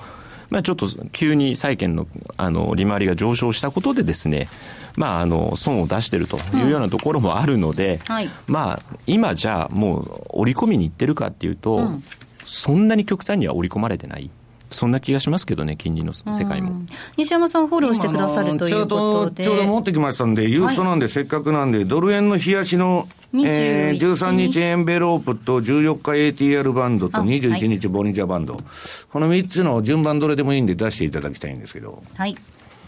[0.49, 4.47] まあ、ちょっと急に債券のあの利回りが上昇したことでですね、
[4.95, 12.03] まあ、あの損を出してるというようなところもあるので、うんはい、まあ、今じゃあもう織り込みにいってるかっていうと、うん、
[12.45, 14.29] そんなに極端には織り込まれてない。
[14.69, 16.81] そんな気がしますけどね、金利の世界も。
[17.17, 19.43] 西山さん、フォローしてくださるということで。
[19.43, 28.63] ちょうど持ってきましたんで、ユーストなんで、せっかくなんで、ドル円の冷やしの、えー、13日エンベロープと14日 ATR バンドと21日ボリンジャーバンド、はい、
[29.11, 32.01] この3つの順番どれでもいいんで出していただきたいんですけど。
[32.15, 32.35] はい。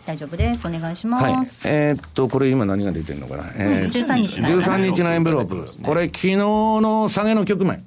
[0.06, 0.68] 大丈夫です。
[0.68, 1.68] お願いします。
[1.68, 3.44] はい、えー、っと、これ今何が出てるのかな。
[3.56, 5.84] えー、13日13日のエンベロープ。
[5.84, 7.84] これ昨日の下げの局面。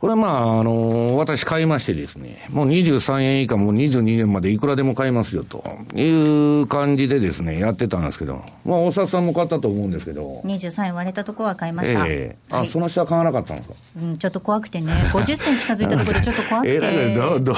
[0.00, 10.42] これまあ、あの私買いましてですね、もう23円以下もう22円までいくらでも買いますよという感じでですね、やってたんですけど、まあ大阪さんも買ったと思うんですけど。
[10.44, 12.06] 23円割れたところは買いました。
[12.06, 13.74] ええー、あ、はい、その下は買わなかったんですか？
[13.98, 16.74] うん、ちょっと怖くてね、50銭近づいたところでちょっと怖くて。
[16.82, 17.54] えー、どど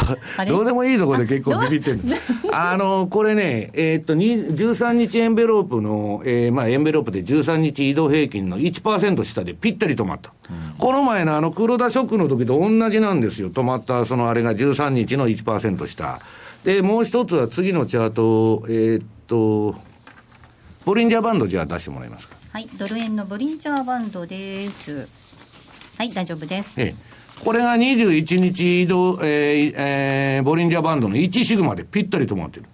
[0.47, 2.01] どうでもいいところで結構ビビってる
[2.53, 10.33] あの、これね、えー、っと、13日エンベロープの、えー、まあエンベロープで13日移動平均の1%下でぴったり止まった。
[10.49, 13.51] うん、この前のあの黒田ショックの時と同じなんですよ。
[13.51, 16.21] 止まった、そのあれが13日の1%下。
[16.63, 19.75] で、もう一つは次のチャート、えー、っと、
[20.85, 22.37] ボリンジャーバンドじゃあ出してもらえますか。
[22.53, 25.28] はい、ドル円のボリンジャーバンドです。
[25.99, 26.81] はい、大丈夫です。
[26.81, 26.95] ええ、
[27.45, 32.67] これが21日移動、えーえー、ボリンジャーバンドの1シグマでぴったり止まってる。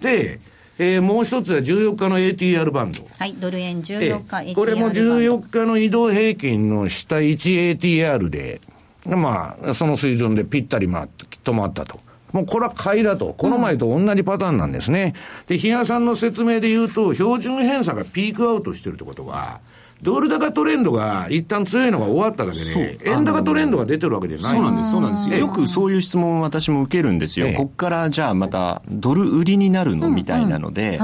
[0.00, 0.40] で、
[0.80, 3.06] えー、もう一つは14日の ATR バンド。
[3.16, 4.54] はい、ドル円14日 ATR バンド。
[4.54, 8.60] これも14日の移動平均の下 1ATR で、
[9.06, 12.00] まあ、その水準でぴったり回って止まったと。
[12.32, 13.32] もうこれは買いだと。
[13.32, 15.14] この前と同じパターンなんですね。
[15.42, 19.60] うん、で、比嘉さんの説明で言うと、標準偏差がピークアウトしてるってことは、
[20.02, 24.56] ドル高トレンドが一旦強いのが終わっただけで、円高トレンドが出てるわけじゃない。
[24.56, 25.30] そうなんです、そうなんです。
[25.30, 25.48] よ。
[25.48, 27.52] くそういう質問を私も受けるんですよ。
[27.54, 30.98] こっからじゃあまたドル売りになるのみたいなので、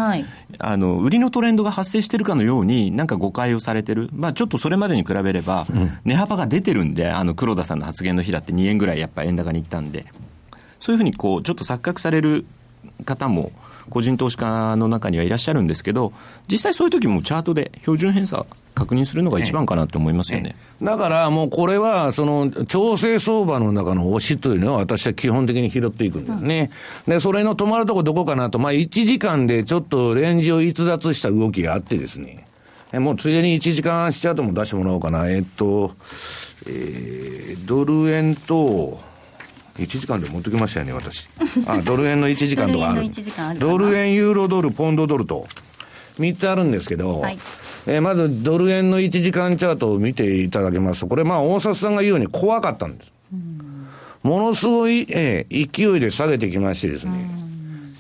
[0.59, 4.09] あの、売りのトレンドが発生してるかのように、なんか誤解をされてる。
[4.13, 5.67] まあちょっとそれまでに比べれば、
[6.05, 10.07] 値幅が出てるんで、あの、黒田さんの発言の日だって2円ぐらいやっぱ円高に行ったんで、
[10.81, 12.47] そういうふうにこう、ちょっと錯覚される
[13.05, 13.53] 方も、
[13.91, 16.13] 個人投資家の中にはいらっしゃるんですけど、
[16.49, 20.55] 実際そういう時もチャートで標準偏差確認するのが一番かなと思いますよね。
[20.83, 26.71] だからもうこれは、その調整相場の中の押しというのは私は基本的に拾っていくんですね。
[27.09, 32.47] で、それの止まるとこどこかなと、まあ1時間でちょっとレンジを逸脱した動きがあってですね。
[32.93, 35.29] もうついでに1時間足チャートも出してもらおうかな。
[35.29, 35.93] えっと、
[36.67, 39.01] えー、ドル円と、
[39.79, 41.29] 1時間で持ってきましたよね、私。
[41.67, 43.59] あ、ドル円の1時間とかある。
[43.59, 45.47] ドル円、ユーロドル、ポンドドルと、
[46.19, 47.39] 3つあるんですけど、はい、
[47.87, 53.13] えー、まずドル円の1時間チャートを見ていただきますと、これまあ大札さんが言うように怖かったんです。
[54.23, 57.13] ものすごい、えー、勢いで下げてきましてですね、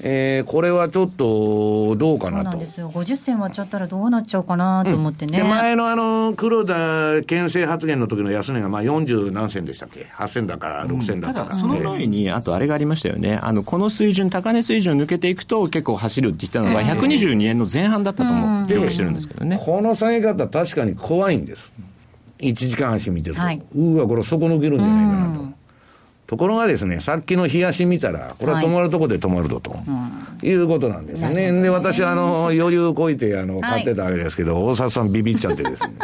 [0.08, 2.44] えー、これはちょっとどうかなと。
[2.44, 2.90] そうなんですよ。
[2.92, 5.40] 50銭割っちゃったらどうなっちゃうかなと思ってね。
[5.40, 13.40] うん、前のあの、黒田牽制発言の時の安値がまあ40何銭でしたっけ ?8 銭だから6銭だったら、うん、ただ、その前に、あとあれがありましたよね。
[13.42, 19.60] あの、この水準、高値水準を抜けていくと結構走るって言ったのが122円の前半だったと思う、記憶してるんですけどね。
[19.60, 21.72] この下げ方確かに怖いんです。
[22.38, 23.40] 1時間足見てると。
[23.40, 25.65] はい、うわ、これ底抜けるんじゃないかなと。
[26.26, 29.80] ところがですね、さっきの冷やし見たら、これは止まるとこで止まるぞと、は
[30.42, 31.52] い、いうことなんですね。
[31.52, 31.62] ね。
[31.62, 35.94] で、私、あの、余裕こいて、あの、買ってたわけですけど、はい、大沢さんビビっちゃってですね。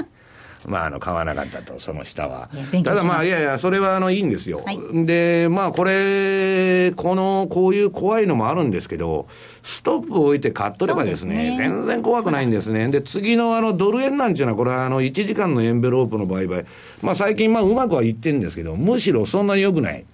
[0.67, 2.49] まあ、あの、買わなかったと、その下は。
[2.85, 4.63] ただまあ、いやいや、それはあの、いいんですよ。
[4.65, 9.27] はい、で、まあ、これ、この、こういう怖いのもあるんですけど、
[9.63, 12.89] ストップを置いて買っとればですね、すね全然怖くないんですね。
[12.89, 16.65] で、次のあの、ドル円なんていうのは、これはあの、1時間のエンベロープの売買。
[17.03, 20.05] まあ、最近まあ、うまくはいってるんですけど、むしろそんなに良くない。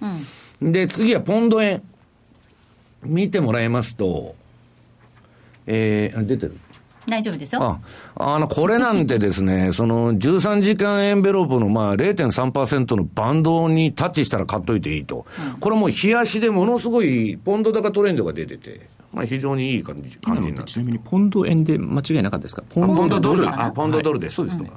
[0.60, 1.82] うん、で、次はポンド円。
[3.04, 4.34] 見てもらいますと、
[5.66, 6.58] えー、出てる。
[7.08, 7.62] 大丈夫ですよ。
[8.16, 15.26] あ、あの、これなんてですね、 その13時間エンベロープのまあ0.3%のバンドにタッチしたら買っといていいと。
[15.54, 18.80] うん、これもう冷やしでものすごいポンド高トレンドが出てて、
[19.12, 22.62] まあ非常にいい感じ、感じになちなみにポンド円で間違いなかったですか？
[22.68, 23.42] ポンドドル？
[23.42, 23.66] だ。
[23.66, 24.36] あ、ポンドドルです。
[24.36, 24.70] そうですね。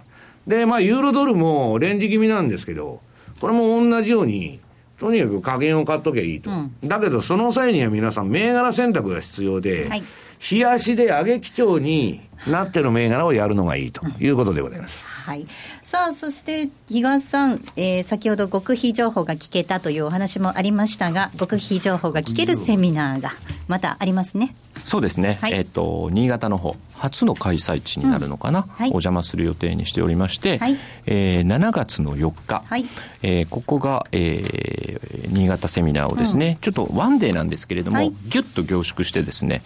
[0.48, 3.02] で、まあユーロドルもレンジ気味なんですけど、
[3.40, 4.60] これも同じように、
[5.00, 6.52] とにかく加減を買っときゃいいと。
[6.52, 10.04] うん、だけどその際には皆さん銘柄選択が必要で、はい
[10.50, 15.06] 冷やしで上げ基調になってる銘柄をやるのがいいということでございます。
[15.06, 15.46] はい、
[15.84, 23.30] さあそして比嘉さん、えー、先ほど極秘情報が聞けたというお話もありましたが極秘情報が聞けるセミナーが
[23.68, 24.56] またありますね。
[24.84, 25.54] そうですね、はい。
[25.54, 28.90] えっ、と新潟の方初の開催地になるのかな、はい。
[28.90, 30.78] お邪魔する予定にしておりまして、はい。
[31.06, 32.86] えー7月の4日、はい。
[33.22, 38.12] えーここが、えー新潟セミナーをですね、ちょっとワンデーなんですけれども、はい。
[38.28, 39.62] ギュッと凝縮してですね、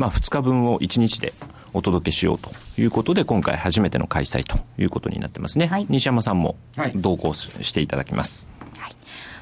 [0.00, 1.34] まあ、2日分を1日で
[1.74, 8.48] お届けしようということで今回初めての開催ということになってますね、はい西山さんもはい同行ししていただきます、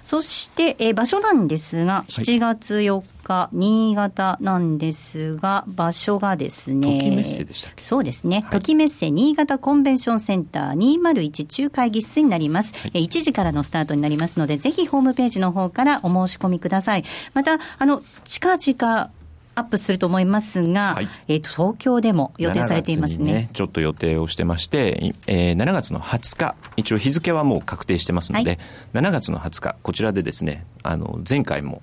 [0.02, 6.98] そして、えー場所なんですが、7月4日、新潟なんですが、場所がですね。
[6.98, 7.82] 時メッセでしたっけ？
[7.82, 8.46] そうですね。
[8.50, 12.72] 時メッセ新潟コンベンションセンター201中会議室になります。
[12.94, 17.04] えー1時からのスタートになりますので、ぜひホームページの方からお申し込みください。
[17.34, 19.10] また、あの、近々、
[19.58, 23.50] アップすると思いますが、はいえーと東京でも予定されています7月にね。
[23.52, 28.58] ちょっと予定をしてまして、いえー7月の20日、一応日付はもう確定してますので、はい
[28.94, 31.82] 7月の20日、こちらでですね、あの、前回も、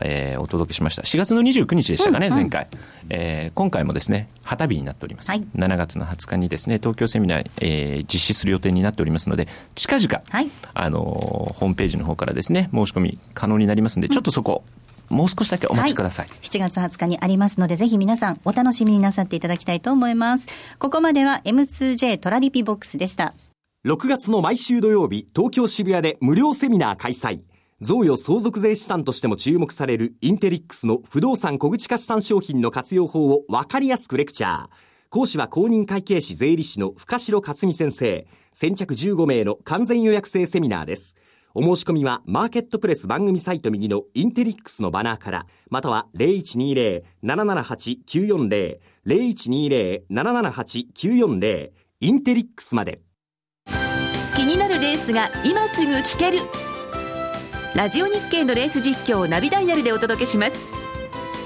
[0.00, 1.02] えーお届けしました。
[1.02, 2.66] 4月の29日でしたかね、うんうん前回。
[3.10, 5.30] えー今回もですね、旗日になっております。
[5.30, 11.02] はい7月の20日にですね、東京セミナー、えー実施する予定になっておりますので、近々、はいあのー
[11.52, 14.64] ホームページの方からですね、申し込み可能になりますので、ちょっとそこ、
[15.08, 16.26] もう少しだけお待ちください。
[16.42, 20.46] 7月20日にありますので、ぜひ皆さんお楽しみになさっていただきたいと思います。
[20.78, 23.34] ここまでは M2J トラリピボックスでした。
[23.84, 27.42] 6月の毎週土曜日、東京渋谷で無料セミナー開催。
[27.80, 34.68] 贈与相続税資産としても注目されるインテリックスの不動産小口化資産商品の活用法を分かりやすくレクチャー。
[35.10, 38.24] 講師は公認会計士税理士の深城克美先生。
[38.54, 41.16] 先着15名の完全予約制セミナーです。
[41.54, 53.02] お申し込みはマーケットプレス番組サイト右のインテリックスのバナーから、または0120-778-940、0120-778-940、インテリックスまで。
[54.34, 56.38] 気になるレースが今すぐ聞ける。
[57.74, 60.56] ラジオ日経のレース実況をナビダイヤルでお届けします。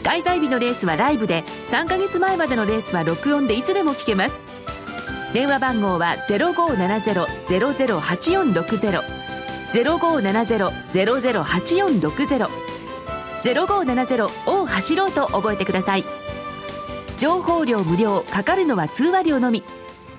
[0.04, 4.36] 開催日のレースはライブで3ヶ月前までのレースは録音でいつでも聞けます。
[5.32, 9.25] 電話番号は0570-008460
[9.72, 12.48] 0570-008460
[13.42, 16.04] 0570を走ろうと覚えてください。
[17.18, 19.62] 情報量無料かかるのは通話料のみ。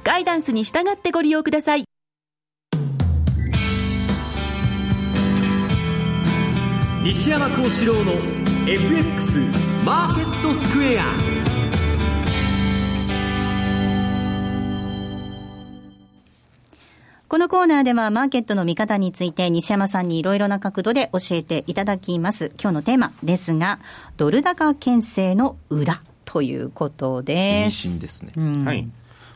[0.03, 1.83] ガイダンスに従ってご利用ください。
[7.03, 8.13] 西山幸四郎の
[8.67, 9.37] FX
[9.85, 11.03] マーケットスクエア。
[17.57, 22.51] コーナーではマーケットの見方について西山さんにいろいろな角度で教えていただきます。
[22.61, 23.79] 今日のテーマですが、
[24.15, 27.87] ドル高牽制の裏ということです。
[27.87, 28.63] 妊娠ですね。
[28.63, 28.87] はい。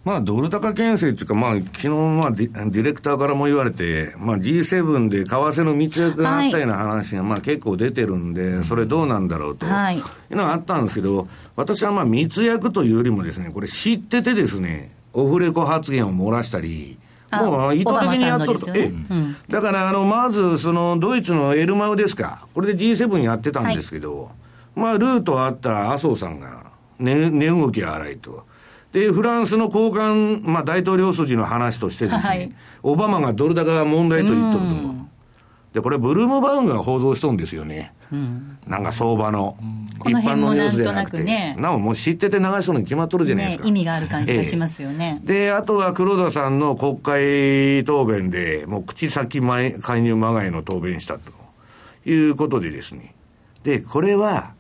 [0.06, 9.66] まあ、ドル高牽制っていうか、まあ、昨日、まあディ、ディレクターからも言われて、まあ、G7 で為替の密約があったような話が、まあ、結構出てるんで、それどうなんだろうと。
[9.66, 17.01] はいいうのがあったんですけど、私はまあ、密約というよりもですね、これ知っててですね、オフレコ発言を漏らしたり、あ
[17.32, 18.72] もう意図的にやっとると。
[18.76, 22.48] えうんだから、あの、まず、その、ドイツのエルマウですか。
[22.54, 24.32] これで G7 やってたんですけど、
[24.76, 28.46] まあ、ルートあった麻生さんが、ね、値動きが荒いと。
[28.92, 32.52] で、フランスの高官、まあ、大統領筋の話としてですね、はい
[32.84, 35.11] オバマがドル高が問題と言っとると。
[35.74, 37.94] で、これ、ブルームバウンドが報道しとんですよね。
[38.68, 39.56] なんか相場の。
[40.00, 43.64] この辺もなんとなくねなおもう知ってて流しとるに決まっとるじゃないですか。
[43.66, 45.22] ね意味がある感じがしますよね。
[45.24, 51.32] で、あとは黒田さんの国会答弁で、もう口先前介入まがいの答弁したと
[52.06, 53.14] いうことでですね。
[53.64, 54.56] で、これは、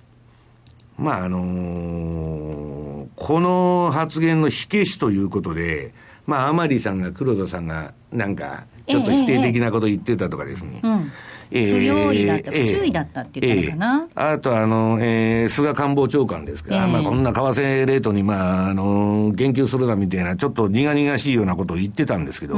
[0.97, 2.71] まあ、あのー
[3.15, 5.93] この発言の火消しということで、
[6.25, 10.79] まあ、甘利さんが黒田さんが、なんか、ちょっと否定的なこと言ってたとかですね。
[10.83, 11.11] うん。
[11.53, 14.07] えー不用意だった不注意だったって言ったのかな。
[14.09, 16.91] えーあとあの、えー菅官房長官ですから、ええ。
[16.91, 22.55] まあ、こんな為替レートに、まあ、あの、言及するなみたいな、ちょっと苦々しいようなことを言ってたんですけど、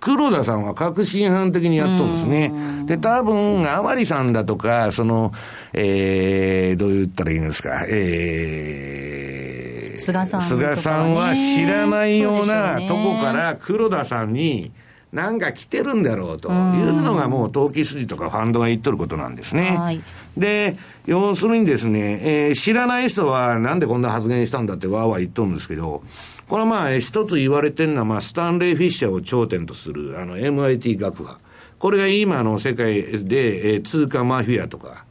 [0.00, 2.52] 黒田さんは確信犯的にやっとるんですね。
[2.86, 5.32] で、多分、甘利さんだとか、その、
[5.72, 10.46] えー、どう言ったらいいんですか、えー、菅さんね。
[10.46, 14.70] 菅さんは知らないようなとこから黒田さんに、
[15.12, 19.76] なんか来てるんだろうというのがもう投機筋とかファンドが言っとることなんですね。
[19.78, 20.02] はい
[20.36, 26.02] で、要するにですね、えー知らない人はなんでこんな発言したんだってわーわー言っとるんですけど、
[26.46, 31.40] これはまあ一つ言われてるのは、まあスタンレー・フィッシャーを頂点とするあの MIT 学派。
[31.78, 35.04] これが今の世界で、えー通貨マフィアとか、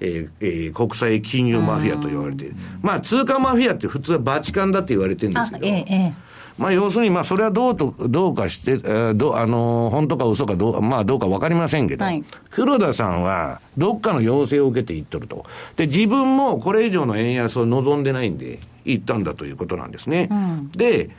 [0.00, 2.56] えーえー国際金融マフィアと言われている。
[2.82, 6.14] まあ、通貨マフィアって普通はバチカンだって言われてるんですけど、ええええ
[6.56, 15.44] まあ、要するに、まあ、それはどうと、どうかして、えーどう、あのー本当か嘘かどう、まあ、どうかわかりませんけど、はい黒田さんは、どっかの要請を受けて言っとると。
[15.76, 20.28] で、自分もこれ以上の円安を望んでないんで、言ったんだということなんですね。
[20.76, 21.10] で、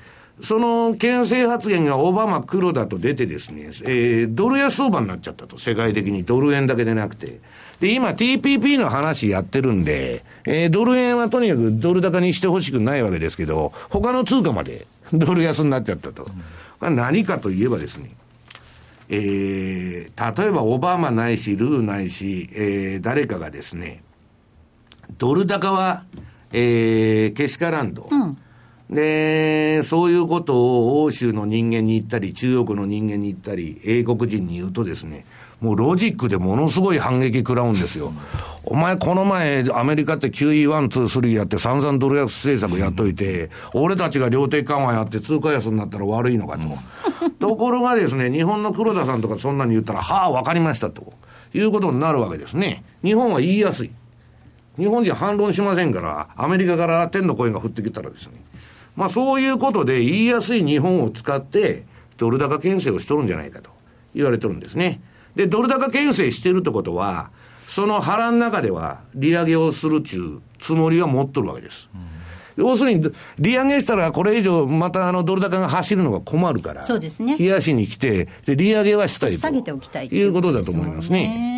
[0.41, 7.39] その牽制発言がオバマ、黒田と出てですね、えードル安相場になっちゃったと、世界的にドル円だけでなくて。
[7.79, 16.23] で、今 TPP の話やってるんで、えードル円はとにかくドル高にしてほしくないわけですけど、他の通貨まで ドル安になっちゃったと。
[16.23, 16.29] こ
[16.81, 18.11] れは何かといえばですね、
[19.09, 24.03] えー例えばオバマないし、ルーないし、えー誰かがですね、
[25.17, 26.03] ドル高は、
[26.51, 28.07] えーけしからんと。
[28.89, 35.25] で、そういうことを欧州の人間に言ったり、中国の人間に言ったり、英国人に言うとですね、
[35.59, 38.13] もうロジックでものすごい反撃食らうんですよ。
[38.67, 47.29] お前この前アメリカって QE1、2、3やって散々ドル安政策やっといて、俺たちが量的緩和やって通貨安になったら悪いのかと。
[47.39, 51.13] ところがですね、日本の黒田さんとかそんなに言ったら、はあ、わかりましたと。
[51.53, 52.83] いうことになるわけですね。
[53.01, 53.91] 日本は言いやすい。
[54.77, 58.33] 日本人反論しませんから、アメリカから天の声が降ってきたらですね、
[58.95, 61.85] まあそういうことで言いやすい日本を使って、
[62.17, 63.69] ドル高牽制をしとるんじゃないかと
[64.13, 65.01] 言われてるんですね。
[65.35, 67.31] で、ドル高牽制してるってことは、
[67.67, 71.89] その腹の中では利上げをするちゅうつもりは持っとるわけです。
[72.55, 79.37] 要するに、利上げしたらこれ以上またあのドル高が走るのが困るから、そうですね冷やしに来て、で、利上げはしたいと。
[79.37, 81.54] 下げておきたいっていうことだと思いますね。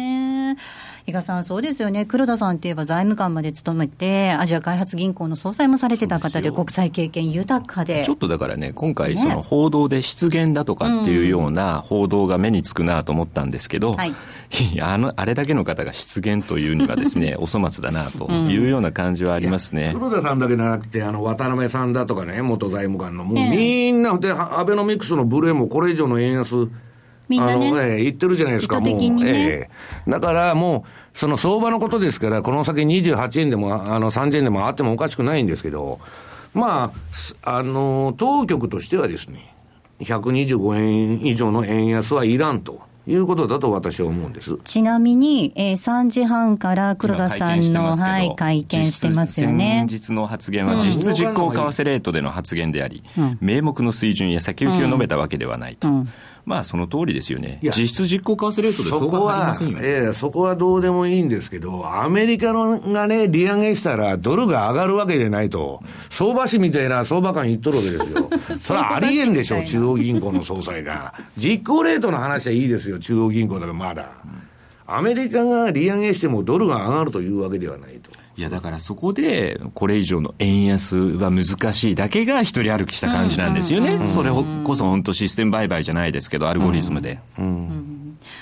[1.08, 1.12] ね。
[1.12, 13.95] 伊賀さん、そうですよね、黒田さんっていえば財務官まで務めて、アジア開発銀行の総裁もされてた方で、国際経験豊かで、ちょっとだからね、今回、その報道で失言だとかっていうような報道が目につくなと思ったんですけど、
[14.82, 19.91] あのあれだけの方が失言というにはですね、 お粗末だなというような感じはありますね。
[19.93, 23.49] 黒田さんだけじゃなくて、あの、渡辺さんだとかね、元財務官の、もうええ。
[23.49, 26.70] みんな、で、アベノミクスのブレもこれ以上の円安、
[27.30, 27.67] みんなね。
[27.69, 29.32] あの、ええ言ってるじゃないですか、意図的にね。
[29.32, 29.69] え
[30.07, 30.11] え。
[30.11, 35.99] だからもう、その相場のことですから、この先28円でも、あの、30円でもあってもおかしくないんですけど、
[36.53, 39.53] まあ、すあの、当局としてはですね、
[39.99, 44.57] 125円以上の円安はいらんということだと私は思うんです。
[44.63, 49.86] ちなみに、えー、3時半から黒田さんの、はい、会見してますよね。
[49.88, 53.03] 先日の発言は実質実行為替レートでの発言であり、
[53.39, 56.05] 名目の水準や先行きを述べたわけではないと。
[56.47, 57.59] まあその通りですよね。
[57.61, 59.53] 実質実行為替レートでそこは。
[59.81, 68.29] ええそこはどうでもいいんですけど、アメリカのがね、利上げしたら、ドルが上がるわけでないと、相場師みたいな相場感言っとるわけですよ。
[68.57, 71.13] それはありえんでしょ、中央銀行の総裁が。
[71.35, 74.07] 実行レートの話はいいですよ、中央銀行だからまだ。
[74.85, 78.16] アメリカが利上げしてもドルが上がるというわけではないと。
[78.38, 84.05] いやだからそこでこれ以上の円安は難しいだけが一人歩きした感じなんですよね。
[84.05, 84.29] それ
[84.63, 87.19] こそ本当システム売買じゃないですけど、アルゴリズムで。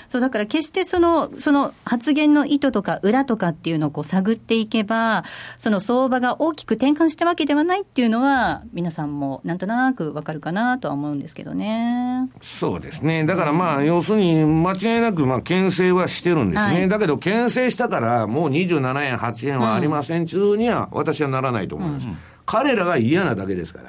[0.08, 5.24] そうだから決してそのその発言の意図とか裏とかっていうのをこう探っていけば、
[5.58, 12.28] その相場が大きく転換したわけではないっていうのは、皆さんもなんとなくわかるかなとは思うんですけどね。
[12.40, 13.24] そうですね。
[13.24, 16.72] だからまあ、要するに、間違いなく、まあ、牽制はしてるんですね。
[16.72, 22.06] はいだけど、牽制したから、もう27円、8円はありません中には、私はならないと思います。
[22.44, 23.88] 彼らが嫌なだけですから。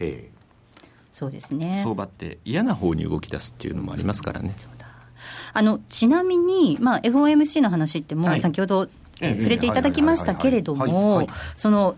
[0.00, 0.36] ええ
[1.12, 1.80] そうですね。
[1.82, 4.54] 相場って嫌な方に動き出すっていうのもありますからね。
[5.52, 8.40] あのちなみに、まあ、FOMC の話って、もうはい。
[8.40, 8.88] 先ほど
[9.20, 11.96] ええ触れていただきましたけれどはいはいはいもはい、その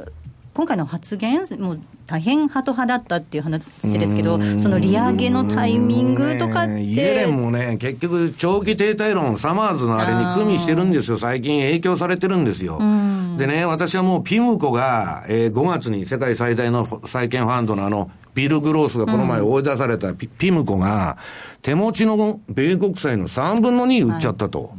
[0.58, 3.62] 今回の発言、もう大変ハト派だったっていう話
[3.96, 11.16] ですけど、その利上げのタイミングとかっねイエレてン、もね、結局、長期停滞論、サマーズのあれに組みしてるんですよ。
[11.16, 12.78] 最近影響されてるんですよ。
[13.36, 21.18] でね、私はもうピムコが、えー5月に世界最大の債券ファンドのあの、ビル・グロースがこの前追い出されたピ,、ピムコが、
[21.60, 24.70] 手持ちの米国債の3分の2売っちゃったと。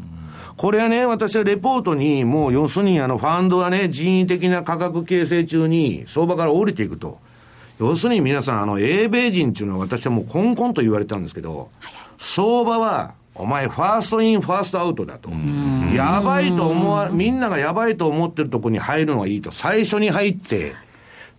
[0.56, 7.20] これはね、私はレポートに、もう要するにあの、ファンドはね、人為的な価格形成中に相場から降りていくと。
[7.82, 11.70] 要するに皆さん、あの、英米人っていうのは私はもうコンコンと言われたんですけど、
[12.18, 15.32] 相場は、お前、 First in, first out だと。
[15.94, 19.52] やばいと思わ、みんながやばいと思ってるとこに入るのはいいと。
[19.52, 20.76] 最初に入って、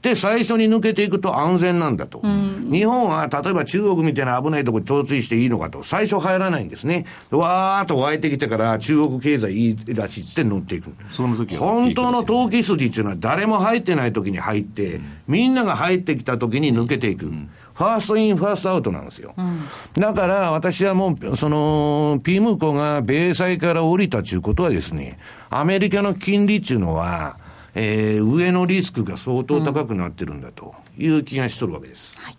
[0.03, 2.23] で、最初に抜けていくと安全なんだと。
[2.23, 5.83] 日本は、例えば中国みたいな危ないところに追随していいのかと。
[5.83, 7.05] 最初入らないんですね。
[7.31, 10.93] わーっと湧いてきてから中国経済いいらしいって乗っていく。
[11.11, 17.27] その時は本当の投機筋っていうのは誰も入ってない時に入って、みんなが入ってきた時に抜けていく。
[17.75, 19.35] フ First in, first out なんですよ。
[19.95, 27.39] だから私はもう、その、P ムーコが米債から降りたということはですね、アメリカの金利っていうのは、
[27.75, 32.21] えー、上のリスクが相当高くなってるんだという気がしとるわけです。
[32.21, 32.37] はい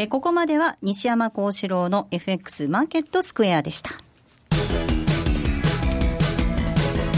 [0.00, 3.90] えここまでは西山幸四郎の FX マーケットスクエアでした。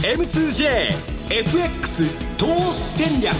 [0.02, 3.36] M2JFX 投資戦略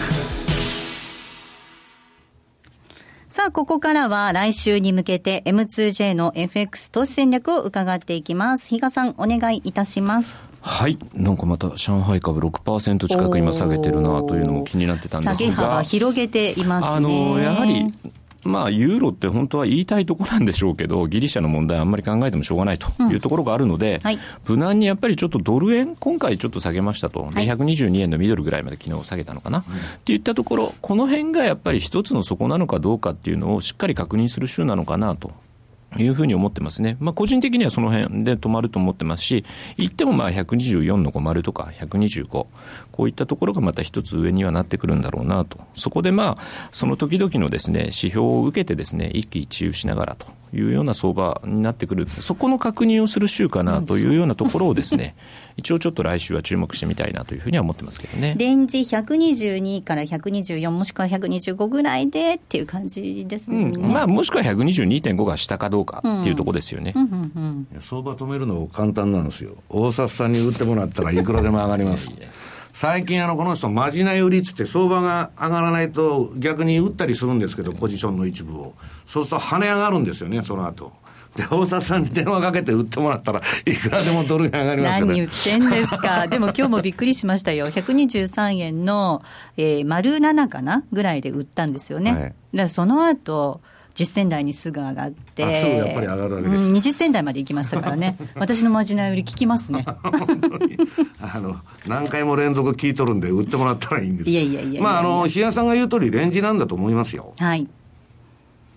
[3.31, 8.69] さあ、ここからは来週に向けて M2J の FX 投資戦略を伺っていきます。
[8.69, 10.50] 比嘉さん、お願いいたします。
[10.63, 10.99] はい。
[11.15, 15.35] なんかまた上海株6%近く今下げてるなというのも気になってたんですが。
[15.35, 16.95] 下げ幅広げていますね。
[16.97, 17.87] あの、やはり
[18.45, 35.33] まあ、ユーロって本当は言いたいところなんでしょうけど、ギリシャの問題あんまり考えてもしょうがないというところがあるので、うんはい、無難にやっぱりちょっとドル円、今回ちょっと下げましたと、で122円のミドルぐらいまで昨日下げたのかな、うん、っていったところ、この辺がやっぱり一つの底なのかどうかっていうのをしっかり確認する週なのかなと
[35.99, 36.97] いうふうに思ってますね。
[37.01, 39.45] まあ、個人的にはその辺で止まると思ってますし、
[39.77, 42.49] 行ってもまあ124の50とか125、こ
[43.01, 45.59] ういったところがまた一つ上にはなってくるんだろうなと。
[45.75, 52.09] そこでまあ、その時々のですね、指標を受けてですね、一喜一憂しながらというような相場になってくる。
[52.09, 55.15] そこの確認をする週かなというようなところをですね、
[55.61, 58.35] 一応ちょっと来週は注目してみたいなというふうには思ってますけどね。
[58.39, 63.73] レンジ122から124もしくは125ぐらいでっていう感じですね。
[63.75, 66.95] うん、まあもしくは122.5が下かどうかっていうところですよね。
[67.81, 69.57] 相場止めるの簡単なんですよ。
[69.69, 72.11] 大札さんに売ってもらったらいくらでも上がります。
[72.73, 78.75] 最近あのこの人まじない売りっつって相場が上がらないと逆に売ったりするんですけどポジションの一部を
[79.07, 80.93] そうすると跳ね上がるんですよねその後
[81.37, 86.27] で、大沢さんに電話かけて売ってもらったら、いくらでもドルが上がりますから、何言ってんですか。
[86.29, 87.71] でも今日もびっくりしましたよ。
[87.71, 89.23] 123円の、
[89.57, 92.13] えー、丸7かなぐらいで売ったんですよね。
[92.13, 93.61] はい、だその後、
[93.95, 99.85] 実践台にすぐ上がって、やっぱり上がるわけです、うん、20銭台まで行きましたからね、 私のまじない売り聞きますね。
[101.21, 101.57] あの
[101.87, 107.35] 何回も連続聞いとるんで、売ってもらったらいいんですいやいやいやまあ、あの、日嘉さんが言う通り、レンジなんだと思いますよ。
[107.39, 107.69] はい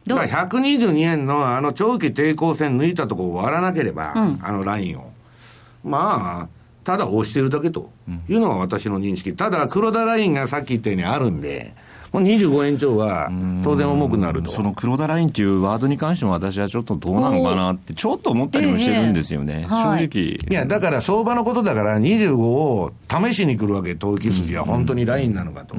[0.06, 5.12] だから122円のあの長期抵抗線抜いたところを割らなければ、うん、あのラインを。
[5.84, 6.48] まあ、
[6.84, 7.92] ただ押してるだけと
[8.30, 9.34] いうのが私の認識。
[9.34, 11.74] ただ、黒田ラインがさっき言ったようにあるんで、
[12.14, 13.32] もう25円超は
[13.64, 14.52] 当然重くなると。
[14.52, 20.38] その黒田ラインっていうワードに関しても私はちょっとどうなのかなって、ちょっと思ったりもしてるんですよね、えー、正直。
[20.48, 25.76] いや、だから相場のことだから25を試しに来るわけ、投機筋は本当にラインなのかと。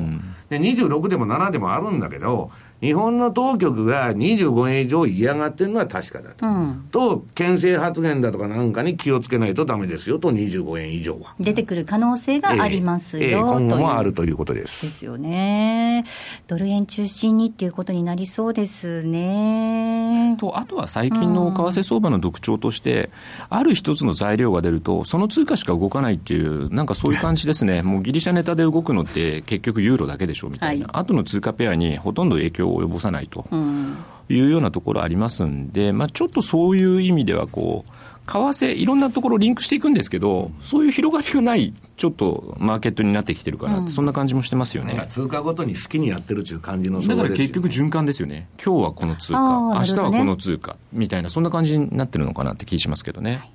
[0.50, 2.50] で、26でも7でもあるんだけど、
[2.80, 6.46] 日本の当局が25円以上嫌がってるのは確かだと。
[6.46, 11.34] うん、と、牽制発言だとかなんかに気をつけないとだめですよと、25円以上は。
[11.40, 14.82] 出てくる可能性がありますよ、えーえー、今後もあるということです。
[14.82, 16.04] ですよね。
[16.46, 20.36] ドル円中心にっていうことになりそうですね。
[20.38, 23.10] と、あとは最近の為替相場の特徴として、
[23.50, 27.82] うん、ある一つの材料が出ると、その通貨しか動かないっていう、なんかそういう感じですね。
[27.82, 30.86] もうギリシャネタで動くのって結局ユーロだけでしょみたいな。
[30.86, 33.46] はい、後の通貨ペアにほとんど影響を及ぼさないと
[34.28, 37.90] いうようなところありますんで、まあ、ちょっとそういう意味ではこう、
[38.26, 45.06] 為替、いろんなところリンクしていくんですけど、そういう広がりがない、ちょっとマーケットになってきてるかなって、うん、そんな感じもしてますよね。
[45.08, 48.48] 通貨ごとに好きにやってるっていう感じのだから結局循環ですよね。
[48.64, 49.38] 今日はこの通貨、
[49.74, 53.32] 明日はこの通貨、みたいな、そんな感じになってるのかなって気しますけどね。
[53.32, 53.50] はい、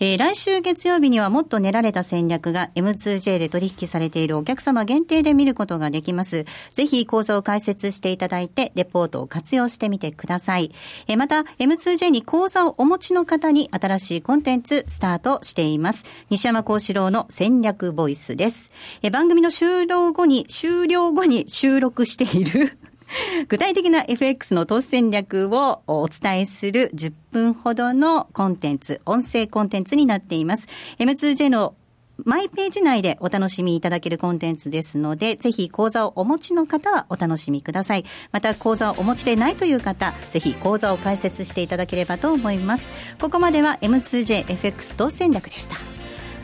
[0.00, 6.44] えー、来週月曜日にはもっと練られた戦略が M2J で取引されているお客様限定で見ることができます。
[6.72, 10.72] ぜひ講座を開設していただいて、レポートを活用してみてください。
[11.06, 16.04] えー、また、M2J に講座をお持ちの方に新しいコンテンツスタートしています。
[16.30, 18.70] 西山幸四郎の戦略ボイスです。
[19.02, 22.78] え番組の終了後に、終了後に収録している
[23.48, 30.68] 具体的な FX の投資戦略をお伝えする10分ほどのコンテンツ、音声コンテンツになっています。
[30.98, 31.74] M2J の
[32.24, 38.04] マイページ内でお楽しみいただけるコンテンツですので、ぜひ講座をお持ちの方はお楽しみください。
[38.32, 42.90] また講座をお持ちでないという方、ぜひ講座を解説していただければと思います。
[43.20, 45.97] ここまでは M2JFX と戦略でした。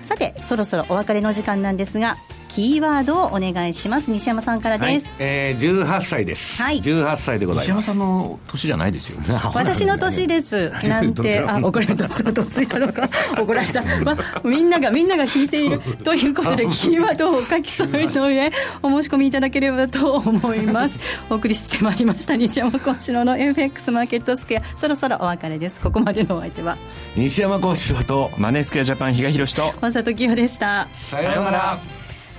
[0.04, 2.16] さて、そろそろお別れの時間なんですが、
[2.54, 4.12] キーワードをお願いします。
[4.12, 6.62] 西山さんからです、はい、えー、18歳です。
[6.62, 6.80] はい。
[6.80, 7.66] 18歳でございます。
[7.66, 9.26] 西山さんの年じゃないですよね。
[9.54, 10.70] 私の年です。
[10.86, 12.06] なんてあ怒られた。
[12.34, 18.50] どついたのか怒られた、まあ、みんながみんなが聞いているということでキーワードを書き添えの上
[18.82, 20.98] お申し込みいただければと思います
[21.30, 26.76] お送りしてまいりました西山幸四郎の FX マーケットスクエアそろそろお別れですここまでのお相手は
[27.16, 31.78] 西山幸四郎とマネースクエアジャパン比嘉宏と大里清でしたさようなら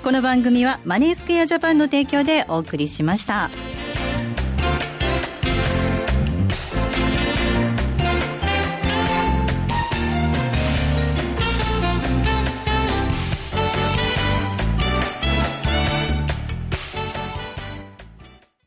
[0.03, 3.49] この番組はマネースクエアジャパンの提供でお送りしました。